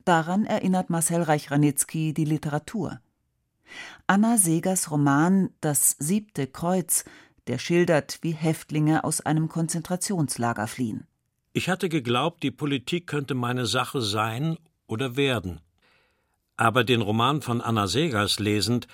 Daran 0.06 0.46
erinnert 0.46 0.90
Marcel 0.90 1.22
Reich-Ranitzky 1.22 2.14
die 2.14 2.26
Literatur. 2.26 3.00
Anna 4.08 4.38
Segers 4.38 4.90
Roman 4.90 5.52
Das 5.62 5.96
siebte 6.00 6.48
Kreuz 6.48 7.06
der 7.50 7.58
schildert, 7.58 8.20
wie 8.22 8.32
Häftlinge 8.32 9.04
aus 9.04 9.22
einem 9.22 9.50
Konzentrationslager 9.50 10.68
fliehen. 10.68 11.08
Ich 11.52 11.68
hatte 11.68 11.90
geglaubt, 11.90 12.44
die 12.44 12.52
Politik 12.52 13.08
könnte 13.08 13.34
meine 13.34 13.66
Sache 13.66 14.02
sein 14.02 14.58
oder 14.86 15.18
werden. 15.18 15.60
Aber 16.58 16.84
den 16.84 17.02
Roman 17.02 17.42
von 17.42 17.60
Anna 17.60 17.88
Segers 17.88 18.38
lesend, 18.38 18.88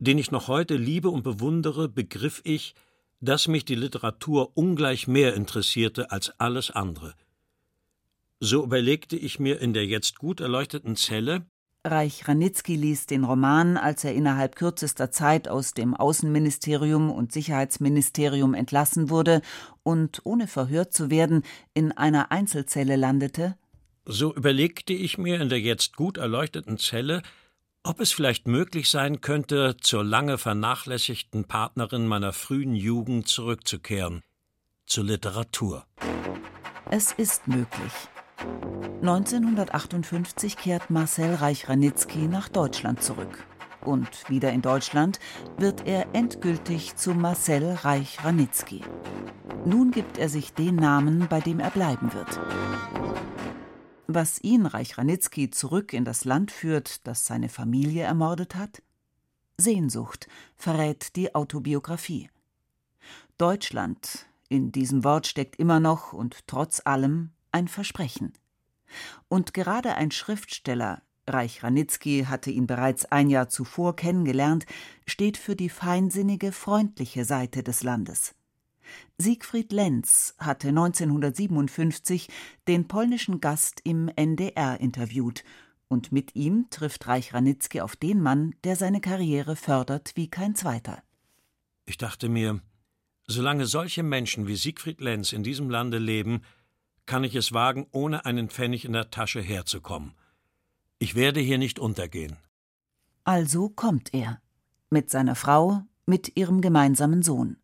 den 0.00 0.18
ich 0.18 0.30
noch 0.30 0.48
heute 0.48 0.76
liebe 0.76 1.10
und 1.10 1.22
bewundere, 1.22 1.88
begriff 1.88 2.40
ich, 2.44 2.74
dass 3.20 3.48
mich 3.48 3.64
die 3.64 3.74
Literatur 3.74 4.50
ungleich 4.54 5.06
mehr 5.06 5.34
interessierte 5.34 6.10
als 6.10 6.32
alles 6.40 6.70
andere. 6.70 7.14
So 8.40 8.64
überlegte 8.64 9.16
ich 9.16 9.38
mir 9.38 9.60
in 9.60 9.74
der 9.74 9.86
jetzt 9.86 10.18
gut 10.18 10.40
erleuchteten 10.40 10.96
Zelle, 10.96 11.44
Reich 11.82 12.28
Ranitzky 12.28 12.76
ließ 12.76 13.06
den 13.06 13.24
Roman, 13.24 13.78
als 13.78 14.04
er 14.04 14.14
innerhalb 14.14 14.54
kürzester 14.54 15.10
Zeit 15.10 15.48
aus 15.48 15.72
dem 15.72 15.94
Außenministerium 15.94 17.10
und 17.10 17.32
Sicherheitsministerium 17.32 18.52
entlassen 18.52 19.08
wurde 19.08 19.40
und 19.82 20.20
ohne 20.24 20.46
verhört 20.46 20.92
zu 20.92 21.08
werden 21.08 21.42
in 21.72 21.92
einer 21.92 22.30
Einzelzelle 22.32 22.96
landete. 22.96 23.56
So 24.04 24.34
überlegte 24.34 24.92
ich 24.92 25.16
mir 25.16 25.40
in 25.40 25.48
der 25.48 25.60
jetzt 25.60 25.96
gut 25.96 26.18
erleuchteten 26.18 26.76
Zelle, 26.76 27.22
ob 27.82 28.00
es 28.00 28.12
vielleicht 28.12 28.46
möglich 28.46 28.90
sein 28.90 29.20
könnte, 29.20 29.76
zur 29.80 30.04
lange 30.04 30.38
vernachlässigten 30.38 31.44
Partnerin 31.44 32.06
meiner 32.06 32.32
frühen 32.32 32.74
Jugend 32.74 33.28
zurückzukehren, 33.28 34.22
zur 34.86 35.04
Literatur. 35.04 35.86
Es 36.90 37.12
ist 37.12 37.48
möglich. 37.48 37.92
1958 39.00 40.56
kehrt 40.56 40.90
Marcel 40.90 41.34
Reich-Ranitzky 41.34 42.26
nach 42.26 42.48
Deutschland 42.48 43.02
zurück. 43.02 43.46
Und 43.84 44.28
wieder 44.28 44.52
in 44.52 44.60
Deutschland 44.60 45.18
wird 45.56 45.86
er 45.86 46.14
endgültig 46.14 46.96
zu 46.96 47.14
Marcel 47.14 47.78
Reich-Ranitzky. 47.82 48.82
Nun 49.64 49.90
gibt 49.90 50.18
er 50.18 50.28
sich 50.28 50.52
den 50.52 50.76
Namen, 50.76 51.28
bei 51.28 51.40
dem 51.40 51.60
er 51.60 51.70
bleiben 51.70 52.12
wird. 52.12 52.40
Was 54.12 54.42
ihn 54.42 54.66
Reich-Ranitzky 54.66 55.50
zurück 55.50 55.92
in 55.92 56.04
das 56.04 56.24
Land 56.24 56.50
führt, 56.50 57.06
das 57.06 57.26
seine 57.26 57.48
Familie 57.48 58.02
ermordet 58.02 58.56
hat? 58.56 58.82
Sehnsucht, 59.56 60.26
verrät 60.56 61.14
die 61.14 61.32
Autobiografie. 61.36 62.28
Deutschland, 63.38 64.26
in 64.48 64.72
diesem 64.72 65.04
Wort 65.04 65.28
steckt 65.28 65.60
immer 65.60 65.78
noch 65.78 66.12
und 66.12 66.48
trotz 66.48 66.82
allem 66.84 67.30
ein 67.52 67.68
Versprechen. 67.68 68.32
Und 69.28 69.54
gerade 69.54 69.94
ein 69.94 70.10
Schriftsteller, 70.10 71.02
Reich 71.28 71.62
Ranitzky 71.62 72.24
hatte 72.24 72.50
ihn 72.50 72.66
bereits 72.66 73.04
ein 73.04 73.30
Jahr 73.30 73.48
zuvor 73.48 73.94
kennengelernt, 73.94 74.66
steht 75.06 75.36
für 75.36 75.54
die 75.54 75.68
feinsinnige, 75.68 76.50
freundliche 76.50 77.24
Seite 77.24 77.62
des 77.62 77.84
Landes. 77.84 78.34
Siegfried 79.18 79.72
Lenz 79.72 80.34
hatte 80.38 80.68
1957 80.68 82.28
den 82.68 82.88
polnischen 82.88 83.40
Gast 83.40 83.80
im 83.84 84.08
NDR 84.08 84.80
interviewt 84.80 85.44
und 85.88 86.12
mit 86.12 86.36
ihm 86.36 86.68
trifft 86.70 87.06
Reich 87.06 87.34
Ranitzky 87.34 87.80
auf 87.80 87.96
den 87.96 88.22
Mann, 88.22 88.54
der 88.64 88.76
seine 88.76 89.00
Karriere 89.00 89.56
fördert 89.56 90.12
wie 90.14 90.28
kein 90.28 90.54
zweiter. 90.54 91.02
Ich 91.84 91.98
dachte 91.98 92.28
mir, 92.28 92.60
solange 93.26 93.66
solche 93.66 94.02
Menschen 94.02 94.46
wie 94.46 94.56
Siegfried 94.56 95.00
Lenz 95.00 95.32
in 95.32 95.42
diesem 95.42 95.68
Lande 95.68 95.98
leben, 95.98 96.42
kann 97.06 97.24
ich 97.24 97.34
es 97.34 97.52
wagen, 97.52 97.88
ohne 97.90 98.24
einen 98.24 98.50
Pfennig 98.50 98.84
in 98.84 98.92
der 98.92 99.10
Tasche 99.10 99.40
herzukommen. 99.40 100.14
Ich 101.00 101.16
werde 101.16 101.40
hier 101.40 101.58
nicht 101.58 101.80
untergehen. 101.80 102.36
Also 103.24 103.68
kommt 103.68 104.14
er. 104.14 104.40
Mit 104.90 105.10
seiner 105.10 105.34
Frau, 105.34 105.82
mit 106.06 106.36
ihrem 106.36 106.60
gemeinsamen 106.60 107.22
Sohn. 107.22 107.56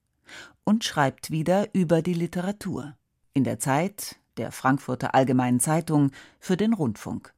Und 0.65 0.85
schreibt 0.85 1.31
wieder 1.31 1.69
über 1.75 2.03
die 2.03 2.15
Literatur. 2.15 2.97
In 3.35 3.45
der 3.45 3.59
Zeit, 3.59 4.17
der 4.37 4.53
Frankfurter 4.53 5.15
Allgemeinen 5.15 5.61
Zeitung, 5.61 6.11
für 6.41 6.57
den 6.57 6.73
Rundfunk. 6.73 7.33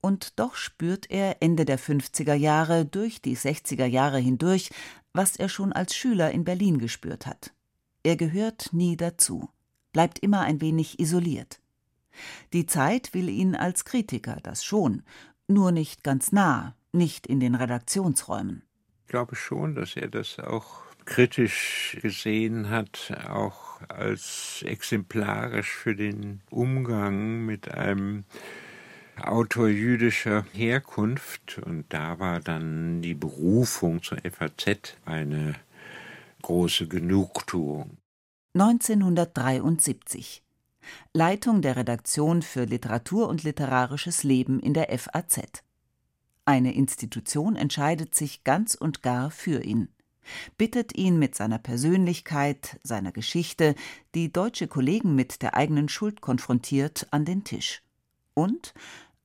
Und 0.00 0.38
doch 0.38 0.54
spürt 0.54 1.10
er 1.10 1.42
Ende 1.42 1.64
der 1.64 1.78
50er 1.78 2.34
Jahre 2.34 2.86
durch 2.86 3.20
die 3.20 3.36
60er 3.36 3.86
Jahre 3.86 4.18
hindurch, 4.18 4.70
was 5.12 5.36
er 5.36 5.48
schon 5.48 5.72
als 5.72 5.94
Schüler 5.94 6.30
in 6.30 6.44
Berlin 6.44 6.78
gespürt 6.78 7.26
hat. 7.26 7.52
Er 8.02 8.16
gehört 8.16 8.72
nie 8.72 8.96
dazu 8.96 9.50
bleibt 9.92 10.18
immer 10.20 10.40
ein 10.40 10.60
wenig 10.60 10.98
isoliert. 11.00 11.60
Die 12.52 12.66
Zeit 12.66 13.14
will 13.14 13.28
ihn 13.28 13.54
als 13.54 13.84
Kritiker, 13.84 14.38
das 14.42 14.64
schon, 14.64 15.02
nur 15.48 15.72
nicht 15.72 16.04
ganz 16.04 16.32
nah, 16.32 16.74
nicht 16.92 17.26
in 17.26 17.40
den 17.40 17.54
Redaktionsräumen. 17.54 18.62
Ich 19.02 19.08
glaube 19.08 19.36
schon, 19.36 19.74
dass 19.74 19.96
er 19.96 20.08
das 20.08 20.38
auch 20.38 20.82
kritisch 21.10 21.98
gesehen 22.00 22.70
hat, 22.70 23.12
auch 23.28 23.80
als 23.88 24.64
exemplarisch 24.64 25.70
für 25.70 25.96
den 25.96 26.40
Umgang 26.50 27.44
mit 27.44 27.68
einem 27.68 28.24
Autor 29.20 29.66
jüdischer 29.68 30.46
Herkunft. 30.52 31.58
Und 31.58 31.86
da 31.88 32.20
war 32.20 32.38
dann 32.38 33.02
die 33.02 33.14
Berufung 33.14 34.04
zur 34.04 34.18
FAZ 34.18 34.96
eine 35.04 35.56
große 36.42 36.86
Genugtuung. 36.86 37.98
1973 38.54 40.44
Leitung 41.12 41.60
der 41.60 41.74
Redaktion 41.76 42.40
für 42.42 42.64
Literatur 42.64 43.28
und 43.28 43.42
literarisches 43.42 44.22
Leben 44.22 44.60
in 44.60 44.74
der 44.74 44.96
FAZ. 44.96 45.64
Eine 46.44 46.72
Institution 46.72 47.56
entscheidet 47.56 48.14
sich 48.14 48.44
ganz 48.44 48.76
und 48.76 49.02
gar 49.02 49.30
für 49.30 49.62
ihn, 49.62 49.88
bittet 50.58 50.96
ihn 50.96 51.18
mit 51.18 51.34
seiner 51.34 51.58
Persönlichkeit, 51.58 52.78
seiner 52.82 53.12
Geschichte, 53.12 53.74
die 54.14 54.32
deutsche 54.32 54.68
Kollegen 54.68 55.14
mit 55.14 55.42
der 55.42 55.54
eigenen 55.54 55.88
Schuld 55.88 56.20
konfrontiert, 56.20 57.06
an 57.10 57.24
den 57.24 57.44
Tisch. 57.44 57.82
Und 58.34 58.74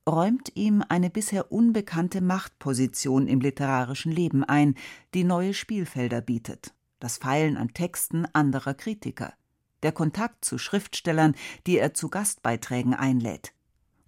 räumt 0.08 0.52
ihm 0.54 0.84
eine 0.88 1.10
bisher 1.10 1.50
unbekannte 1.50 2.20
Machtposition 2.20 3.26
im 3.26 3.40
literarischen 3.40 4.12
Leben 4.12 4.44
ein, 4.44 4.76
die 5.14 5.24
neue 5.24 5.52
Spielfelder 5.52 6.20
bietet. 6.20 6.72
Das 7.00 7.18
Feilen 7.18 7.56
an 7.56 7.74
Texten 7.74 8.26
anderer 8.32 8.74
Kritiker, 8.74 9.34
der 9.82 9.92
Kontakt 9.92 10.44
zu 10.44 10.58
Schriftstellern, 10.58 11.34
die 11.66 11.78
er 11.78 11.92
zu 11.92 12.08
Gastbeiträgen 12.08 12.94
einlädt, 12.94 13.52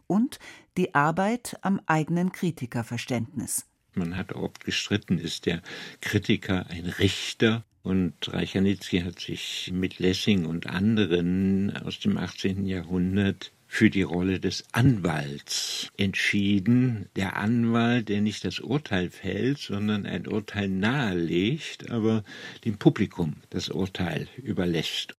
und 0.06 0.38
die 0.76 0.94
Arbeit 0.94 1.58
am 1.62 1.80
eigenen 1.86 2.32
Kritikerverständnis. 2.32 3.66
Man 3.94 4.16
hat 4.16 4.32
oft 4.32 4.64
gestritten, 4.64 5.18
ist 5.18 5.46
der 5.46 5.62
Kritiker 6.00 6.66
ein 6.68 6.86
Richter? 6.86 7.64
Und 7.82 8.14
Reichernitzky 8.32 9.00
hat 9.00 9.18
sich 9.18 9.70
mit 9.72 9.98
Lessing 9.98 10.44
und 10.44 10.66
anderen 10.66 11.74
aus 11.76 12.00
dem 12.00 12.18
18. 12.18 12.66
Jahrhundert 12.66 13.52
für 13.66 13.90
die 13.90 14.02
Rolle 14.02 14.40
des 14.40 14.64
Anwalts 14.72 15.88
entschieden. 15.96 17.08
Der 17.16 17.36
Anwalt, 17.36 18.08
der 18.08 18.20
nicht 18.20 18.44
das 18.44 18.60
Urteil 18.60 19.10
fällt, 19.10 19.58
sondern 19.58 20.06
ein 20.06 20.26
Urteil 20.26 20.68
nahelegt, 20.68 21.90
aber 21.90 22.24
dem 22.64 22.78
Publikum 22.78 23.36
das 23.50 23.68
Urteil 23.68 24.26
überlässt. 24.36 25.14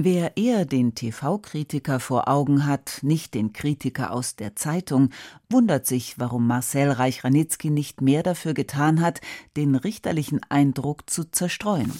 Wer 0.00 0.36
eher 0.36 0.64
den 0.64 0.94
TV-Kritiker 0.94 1.98
vor 1.98 2.28
Augen 2.28 2.66
hat, 2.66 3.00
nicht 3.02 3.34
den 3.34 3.52
Kritiker 3.52 4.12
aus 4.12 4.36
der 4.36 4.54
Zeitung, 4.54 5.10
wundert 5.50 5.86
sich, 5.86 6.20
warum 6.20 6.46
Marcel 6.46 6.92
Reich-Ranitzky 6.92 7.68
nicht 7.70 8.00
mehr 8.00 8.22
dafür 8.22 8.54
getan 8.54 9.00
hat, 9.00 9.20
den 9.56 9.74
richterlichen 9.74 10.40
Eindruck 10.50 11.10
zu 11.10 11.28
zerstreuen. 11.28 11.92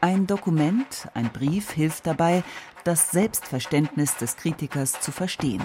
Ein 0.00 0.26
Dokument, 0.26 1.06
ein 1.12 1.30
Brief 1.30 1.70
hilft 1.70 2.06
dabei, 2.06 2.42
das 2.84 3.10
Selbstverständnis 3.10 4.16
des 4.16 4.36
Kritikers 4.36 5.02
zu 5.02 5.12
verstehen. 5.12 5.62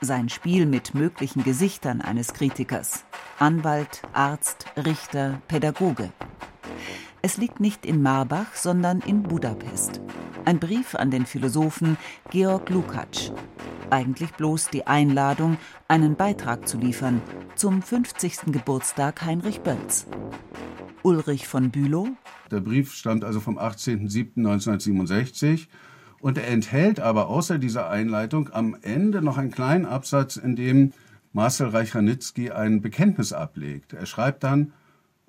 Sein 0.00 0.28
Spiel 0.28 0.66
mit 0.66 0.96
möglichen 0.96 1.44
Gesichtern 1.44 2.00
eines 2.00 2.32
Kritikers. 2.32 3.04
Anwalt, 3.38 4.02
Arzt, 4.14 4.66
Richter, 4.76 5.40
Pädagoge. 5.46 6.10
Es 7.22 7.36
liegt 7.36 7.60
nicht 7.60 7.84
in 7.84 8.00
Marbach, 8.00 8.54
sondern 8.54 9.00
in 9.00 9.22
Budapest. 9.22 10.00
Ein 10.46 10.58
Brief 10.58 10.94
an 10.94 11.10
den 11.10 11.26
Philosophen 11.26 11.98
Georg 12.30 12.70
Lukács. 12.70 13.30
Eigentlich 13.90 14.32
bloß 14.32 14.70
die 14.70 14.86
Einladung, 14.86 15.58
einen 15.86 16.16
Beitrag 16.16 16.66
zu 16.66 16.78
liefern 16.78 17.20
zum 17.56 17.82
50. 17.82 18.52
Geburtstag 18.52 19.20
Heinrich 19.20 19.60
Bölls. 19.60 20.06
Ulrich 21.02 21.46
von 21.46 21.70
Bülow. 21.70 22.08
Der 22.50 22.60
Brief 22.60 22.94
stammt 22.94 23.24
also 23.24 23.40
vom 23.40 23.58
18.07.1967 23.58 25.66
und 26.20 26.38
er 26.38 26.48
enthält 26.48 27.00
aber 27.00 27.28
außer 27.28 27.58
dieser 27.58 27.90
Einleitung 27.90 28.48
am 28.50 28.74
Ende 28.80 29.20
noch 29.20 29.36
einen 29.36 29.50
kleinen 29.50 29.84
Absatz, 29.84 30.36
in 30.36 30.56
dem 30.56 30.94
Marcel 31.34 31.68
Reich-Ranitzky 31.68 32.50
ein 32.50 32.80
Bekenntnis 32.80 33.34
ablegt. 33.34 33.92
Er 33.92 34.06
schreibt 34.06 34.42
dann, 34.42 34.72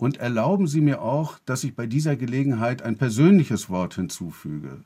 und 0.01 0.17
erlauben 0.17 0.65
Sie 0.65 0.81
mir 0.81 1.03
auch, 1.03 1.37
dass 1.45 1.63
ich 1.63 1.75
bei 1.75 1.85
dieser 1.85 2.15
Gelegenheit 2.15 2.81
ein 2.81 2.97
persönliches 2.97 3.69
Wort 3.69 3.93
hinzufüge. 3.93 4.83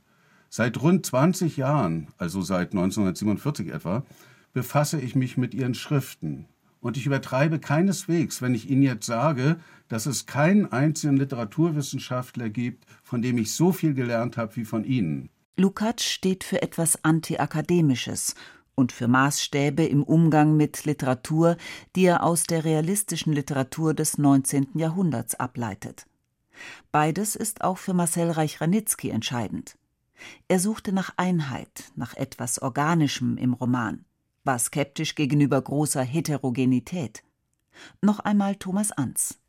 Seit 0.49 0.81
rund 0.81 1.05
20 1.05 1.55
Jahren, 1.55 2.09
also 2.17 2.41
seit 2.41 2.73
1947 2.73 3.69
etwa, 3.69 4.03
befasse 4.51 4.99
ich 4.99 5.15
mich 5.15 5.37
mit 5.37 5.53
Ihren 5.53 5.73
Schriften. 5.73 6.47
Und 6.81 6.97
ich 6.97 7.05
übertreibe 7.05 7.59
keineswegs, 7.59 8.41
wenn 8.41 8.53
ich 8.53 8.69
Ihnen 8.69 8.83
jetzt 8.83 9.05
sage, 9.05 9.55
dass 9.87 10.05
es 10.05 10.25
keinen 10.25 10.69
einzigen 10.73 11.15
Literaturwissenschaftler 11.15 12.49
gibt, 12.49 12.83
von 13.01 13.21
dem 13.21 13.37
ich 13.37 13.53
so 13.53 13.71
viel 13.71 13.93
gelernt 13.93 14.35
habe 14.35 14.53
wie 14.57 14.65
von 14.65 14.83
Ihnen. 14.83 15.29
Lukács 15.55 16.03
steht 16.03 16.43
für 16.43 16.61
etwas 16.61 17.05
Antiakademisches 17.05 18.35
und 18.75 18.91
für 18.91 19.07
Maßstäbe 19.07 19.85
im 19.85 20.03
Umgang 20.03 20.55
mit 20.57 20.85
Literatur, 20.85 21.57
die 21.95 22.05
er 22.05 22.23
aus 22.23 22.43
der 22.43 22.65
realistischen 22.65 23.33
Literatur 23.33 23.93
des 23.93 24.17
19. 24.17 24.69
Jahrhunderts 24.75 25.35
ableitet. 25.35 26.05
Beides 26.91 27.35
ist 27.35 27.63
auch 27.63 27.77
für 27.77 27.93
Marcel 27.93 28.31
Reich-Ranitzky 28.31 29.09
entscheidend. 29.09 29.77
Er 30.47 30.59
suchte 30.59 30.91
nach 30.91 31.13
Einheit, 31.17 31.91
nach 31.95 32.13
etwas 32.15 32.61
Organischem 32.61 33.37
im 33.37 33.53
Roman. 33.53 34.05
war 34.43 34.59
skeptisch 34.59 35.15
gegenüber 35.15 35.59
großer 35.59 36.03
Heterogenität. 36.03 37.23
Noch 38.01 38.19
einmal 38.19 38.55
Thomas 38.55 38.91
Anz. 38.91 39.39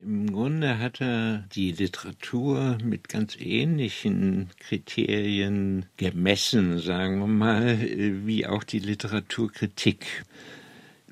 Im 0.00 0.30
Grunde 0.30 0.78
hat 0.78 1.00
er 1.00 1.44
die 1.54 1.72
Literatur 1.72 2.76
mit 2.84 3.08
ganz 3.08 3.34
ähnlichen 3.38 4.50
Kriterien 4.58 5.86
gemessen, 5.96 6.78
sagen 6.78 7.18
wir 7.18 7.26
mal, 7.26 7.78
wie 8.26 8.46
auch 8.46 8.62
die 8.62 8.78
Literaturkritik. 8.78 10.24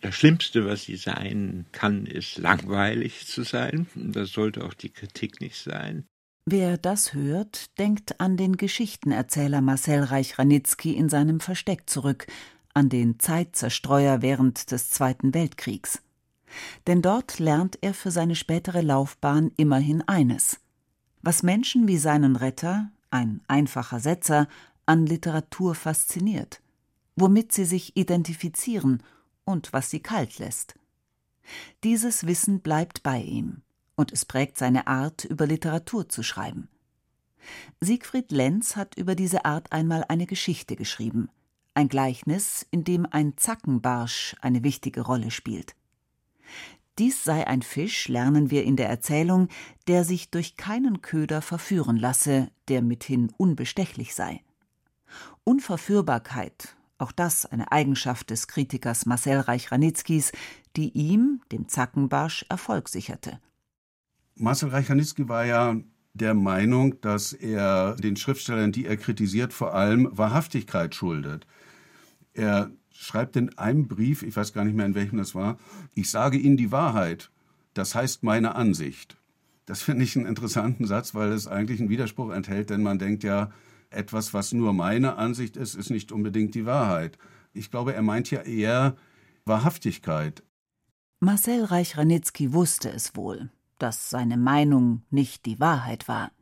Das 0.02 0.14
Schlimmste, 0.14 0.66
was 0.66 0.82
sie 0.82 0.96
sein 0.96 1.64
kann, 1.72 2.04
ist 2.04 2.36
langweilig 2.36 3.26
zu 3.26 3.42
sein. 3.42 3.86
Das 3.94 4.32
sollte 4.32 4.62
auch 4.62 4.74
die 4.74 4.90
Kritik 4.90 5.40
nicht 5.40 5.56
sein. 5.56 6.04
Wer 6.44 6.76
das 6.76 7.14
hört, 7.14 7.78
denkt 7.78 8.20
an 8.20 8.36
den 8.36 8.58
Geschichtenerzähler 8.58 9.62
Marcel 9.62 10.04
Reich-Ranitzky 10.04 10.92
in 10.92 11.08
seinem 11.08 11.40
Versteck 11.40 11.88
zurück, 11.88 12.26
an 12.74 12.90
den 12.90 13.18
Zeitzerstreuer 13.18 14.20
während 14.20 14.70
des 14.70 14.90
Zweiten 14.90 15.32
Weltkriegs. 15.32 16.02
Denn 16.86 17.02
dort 17.02 17.38
lernt 17.38 17.78
er 17.80 17.94
für 17.94 18.10
seine 18.10 18.36
spätere 18.36 18.80
Laufbahn 18.80 19.52
immerhin 19.56 20.02
eines: 20.02 20.60
Was 21.22 21.42
Menschen 21.42 21.88
wie 21.88 21.98
seinen 21.98 22.36
Retter, 22.36 22.90
ein 23.10 23.40
einfacher 23.48 24.00
Setzer, 24.00 24.48
an 24.86 25.06
Literatur 25.06 25.74
fasziniert, 25.74 26.60
womit 27.16 27.52
sie 27.52 27.64
sich 27.64 27.96
identifizieren 27.96 29.02
und 29.44 29.72
was 29.72 29.90
sie 29.90 30.00
kalt 30.00 30.38
lässt. 30.38 30.74
Dieses 31.82 32.26
Wissen 32.26 32.60
bleibt 32.60 33.02
bei 33.02 33.20
ihm 33.20 33.62
und 33.96 34.12
es 34.12 34.24
prägt 34.24 34.58
seine 34.58 34.86
Art, 34.86 35.24
über 35.24 35.46
Literatur 35.46 36.08
zu 36.08 36.22
schreiben. 36.22 36.68
Siegfried 37.80 38.32
Lenz 38.32 38.76
hat 38.76 38.96
über 38.96 39.14
diese 39.14 39.44
Art 39.44 39.70
einmal 39.72 40.04
eine 40.08 40.26
Geschichte 40.26 40.76
geschrieben, 40.76 41.28
ein 41.74 41.88
Gleichnis, 41.88 42.66
in 42.70 42.84
dem 42.84 43.06
ein 43.10 43.36
Zackenbarsch 43.36 44.36
eine 44.40 44.62
wichtige 44.62 45.02
Rolle 45.02 45.30
spielt. 45.30 45.74
Dies 46.98 47.24
sei 47.24 47.46
ein 47.46 47.62
Fisch, 47.62 48.06
lernen 48.08 48.50
wir 48.52 48.62
in 48.64 48.76
der 48.76 48.88
Erzählung, 48.88 49.48
der 49.88 50.04
sich 50.04 50.30
durch 50.30 50.56
keinen 50.56 51.02
Köder 51.02 51.42
verführen 51.42 51.96
lasse, 51.96 52.50
der 52.68 52.82
mithin 52.82 53.32
unbestechlich 53.36 54.14
sei. 54.14 54.42
Unverführbarkeit, 55.42 56.76
auch 56.98 57.10
das 57.10 57.46
eine 57.46 57.72
Eigenschaft 57.72 58.30
des 58.30 58.46
Kritikers 58.46 59.06
Marcel 59.06 59.40
Reich-Ranitzkys, 59.40 60.30
die 60.76 60.90
ihm, 60.90 61.40
dem 61.50 61.68
Zackenbarsch, 61.68 62.46
Erfolg 62.48 62.88
sicherte. 62.88 63.40
Marcel 64.36 64.68
Reich-Ranitzky 64.68 65.28
war 65.28 65.44
ja 65.44 65.76
der 66.12 66.34
Meinung, 66.34 67.00
dass 67.00 67.32
er 67.32 67.96
den 67.96 68.16
Schriftstellern, 68.16 68.70
die 68.70 68.86
er 68.86 68.96
kritisiert, 68.96 69.52
vor 69.52 69.74
allem 69.74 70.08
Wahrhaftigkeit 70.12 70.94
schuldet. 70.94 71.46
Er 72.32 72.70
schreibt 72.94 73.36
in 73.36 73.58
einem 73.58 73.88
Brief, 73.88 74.22
ich 74.22 74.36
weiß 74.36 74.52
gar 74.52 74.64
nicht 74.64 74.76
mehr 74.76 74.86
in 74.86 74.94
welchem 74.94 75.18
das 75.18 75.34
war, 75.34 75.58
ich 75.94 76.10
sage 76.10 76.38
Ihnen 76.38 76.56
die 76.56 76.72
Wahrheit, 76.72 77.30
das 77.74 77.94
heißt 77.94 78.22
meine 78.22 78.54
Ansicht. 78.54 79.16
Das 79.66 79.82
finde 79.82 80.04
ich 80.04 80.16
einen 80.16 80.26
interessanten 80.26 80.86
Satz, 80.86 81.14
weil 81.14 81.32
es 81.32 81.46
eigentlich 81.46 81.80
einen 81.80 81.88
Widerspruch 81.88 82.30
enthält, 82.30 82.70
denn 82.70 82.82
man 82.82 82.98
denkt 82.98 83.24
ja, 83.24 83.50
etwas, 83.90 84.34
was 84.34 84.52
nur 84.52 84.72
meine 84.72 85.16
Ansicht 85.16 85.56
ist, 85.56 85.74
ist 85.74 85.90
nicht 85.90 86.12
unbedingt 86.12 86.54
die 86.54 86.66
Wahrheit. 86.66 87.18
Ich 87.52 87.70
glaube, 87.70 87.94
er 87.94 88.02
meint 88.02 88.30
ja 88.30 88.42
eher 88.42 88.96
Wahrhaftigkeit. 89.44 90.42
Marcel 91.20 91.64
Reich-Ranitzky 91.64 92.52
wusste 92.52 92.90
es 92.90 93.16
wohl, 93.16 93.50
dass 93.78 94.10
seine 94.10 94.36
Meinung 94.36 95.02
nicht 95.10 95.46
die 95.46 95.60
Wahrheit 95.60 96.08
war. 96.08 96.32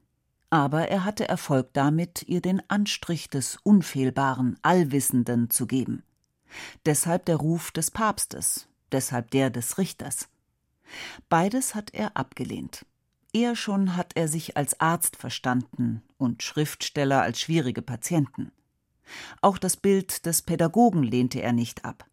Aber 0.50 0.88
er 0.88 1.04
hatte 1.04 1.28
Erfolg 1.28 1.72
damit, 1.72 2.24
ihr 2.26 2.40
den 2.40 2.62
Anstrich 2.68 3.28
des 3.28 3.58
Unfehlbaren, 3.62 4.58
Allwissenden 4.62 5.50
zu 5.50 5.66
geben. 5.66 6.02
Deshalb 6.86 7.26
der 7.26 7.36
Ruf 7.36 7.70
des 7.70 7.90
Papstes, 7.90 8.68
deshalb 8.90 9.30
der 9.30 9.50
des 9.50 9.78
Richters. 9.78 10.28
Beides 11.28 11.74
hat 11.74 11.94
er 11.94 12.16
abgelehnt. 12.16 12.84
Eher 13.32 13.56
schon 13.56 13.96
hat 13.96 14.12
er 14.14 14.28
sich 14.28 14.56
als 14.56 14.78
Arzt 14.80 15.16
verstanden 15.16 16.02
und 16.18 16.42
Schriftsteller 16.42 17.22
als 17.22 17.40
schwierige 17.40 17.80
Patienten. 17.80 18.52
Auch 19.40 19.58
das 19.58 19.76
Bild 19.76 20.26
des 20.26 20.42
Pädagogen 20.42 21.02
lehnte 21.02 21.40
er 21.40 21.52
nicht 21.52 21.84
ab. 21.84 22.06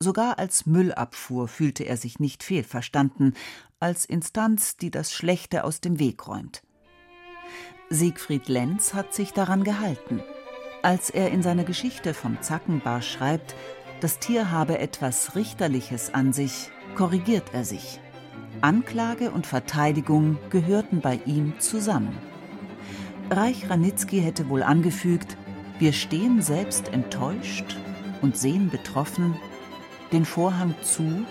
Sogar 0.00 0.38
als 0.38 0.66
Müllabfuhr 0.66 1.48
fühlte 1.48 1.84
er 1.84 1.96
sich 1.96 2.18
nicht 2.18 2.42
fehlverstanden, 2.42 3.34
als 3.78 4.04
Instanz, 4.04 4.76
die 4.76 4.90
das 4.90 5.12
Schlechte 5.12 5.64
aus 5.64 5.80
dem 5.80 5.98
Weg 5.98 6.26
räumt. 6.26 6.62
Siegfried 7.90 8.48
Lenz 8.48 8.94
hat 8.94 9.14
sich 9.14 9.32
daran 9.32 9.62
gehalten. 9.62 10.22
Als 10.82 11.10
er 11.10 11.30
in 11.30 11.42
seiner 11.42 11.64
Geschichte 11.64 12.12
vom 12.12 12.42
Zackenbarsch 12.42 13.12
schreibt, 13.12 13.54
das 14.04 14.18
Tier 14.18 14.50
habe 14.50 14.80
etwas 14.80 15.34
Richterliches 15.34 16.12
an 16.12 16.34
sich, 16.34 16.70
korrigiert 16.94 17.54
er 17.54 17.64
sich. 17.64 18.00
Anklage 18.60 19.30
und 19.30 19.46
Verteidigung 19.46 20.36
gehörten 20.50 21.00
bei 21.00 21.20
ihm 21.24 21.58
zusammen. 21.58 22.14
Reich 23.30 23.70
Ranitzky 23.70 24.20
hätte 24.20 24.50
wohl 24.50 24.62
angefügt, 24.62 25.38
wir 25.78 25.94
stehen 25.94 26.42
selbst 26.42 26.88
enttäuscht 26.88 27.78
und 28.20 28.36
sehen 28.36 28.68
betroffen, 28.68 29.36
den 30.12 30.26
Vorhang 30.26 30.74
zu 30.82 31.24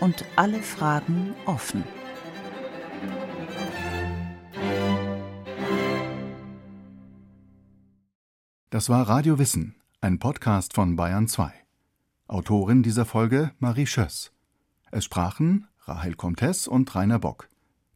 und 0.00 0.24
alle 0.34 0.62
Fragen 0.62 1.34
offen. 1.44 1.84
Das 8.70 8.88
war 8.88 9.06
Radio 9.06 9.38
Wissen, 9.38 9.74
ein 10.00 10.18
Podcast 10.18 10.72
von 10.72 10.96
Bayern 10.96 11.28
2. 11.28 11.61
Autorin 12.32 12.82
dieser 12.82 13.04
Folge 13.04 13.50
Marie 13.58 13.84
Schöss. 13.84 14.32
Es 14.90 15.04
sprachen 15.04 15.66
Rahel 15.80 16.14
Comtes 16.14 16.66
und 16.66 16.94
Rainer 16.94 17.18
Bock. 17.18 17.50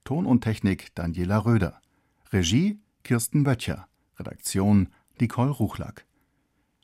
Ton 0.05 0.27
und 0.27 0.43
Technik 0.43 0.95
Daniela 0.95 1.47
Röder. 1.47 1.81
Regie 2.31 2.79
Kirsten 3.03 3.45
Böttcher. 3.45 3.89
Redaktion 4.19 4.91
Nicole 5.19 5.53
Ruchlack. 5.53 6.05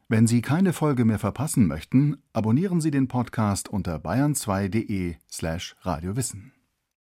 Wenn 0.09 0.27
Sie 0.27 0.41
keine 0.41 0.73
Folge 0.73 1.05
mehr 1.05 1.19
verpassen 1.19 1.67
möchten, 1.67 2.17
abonnieren 2.33 2.81
Sie 2.81 2.91
den 2.91 3.07
Podcast 3.07 3.69
unter 3.69 3.97
bayern2.de 3.97 5.17
slash 5.31 5.77
radiowissen. 5.83 6.53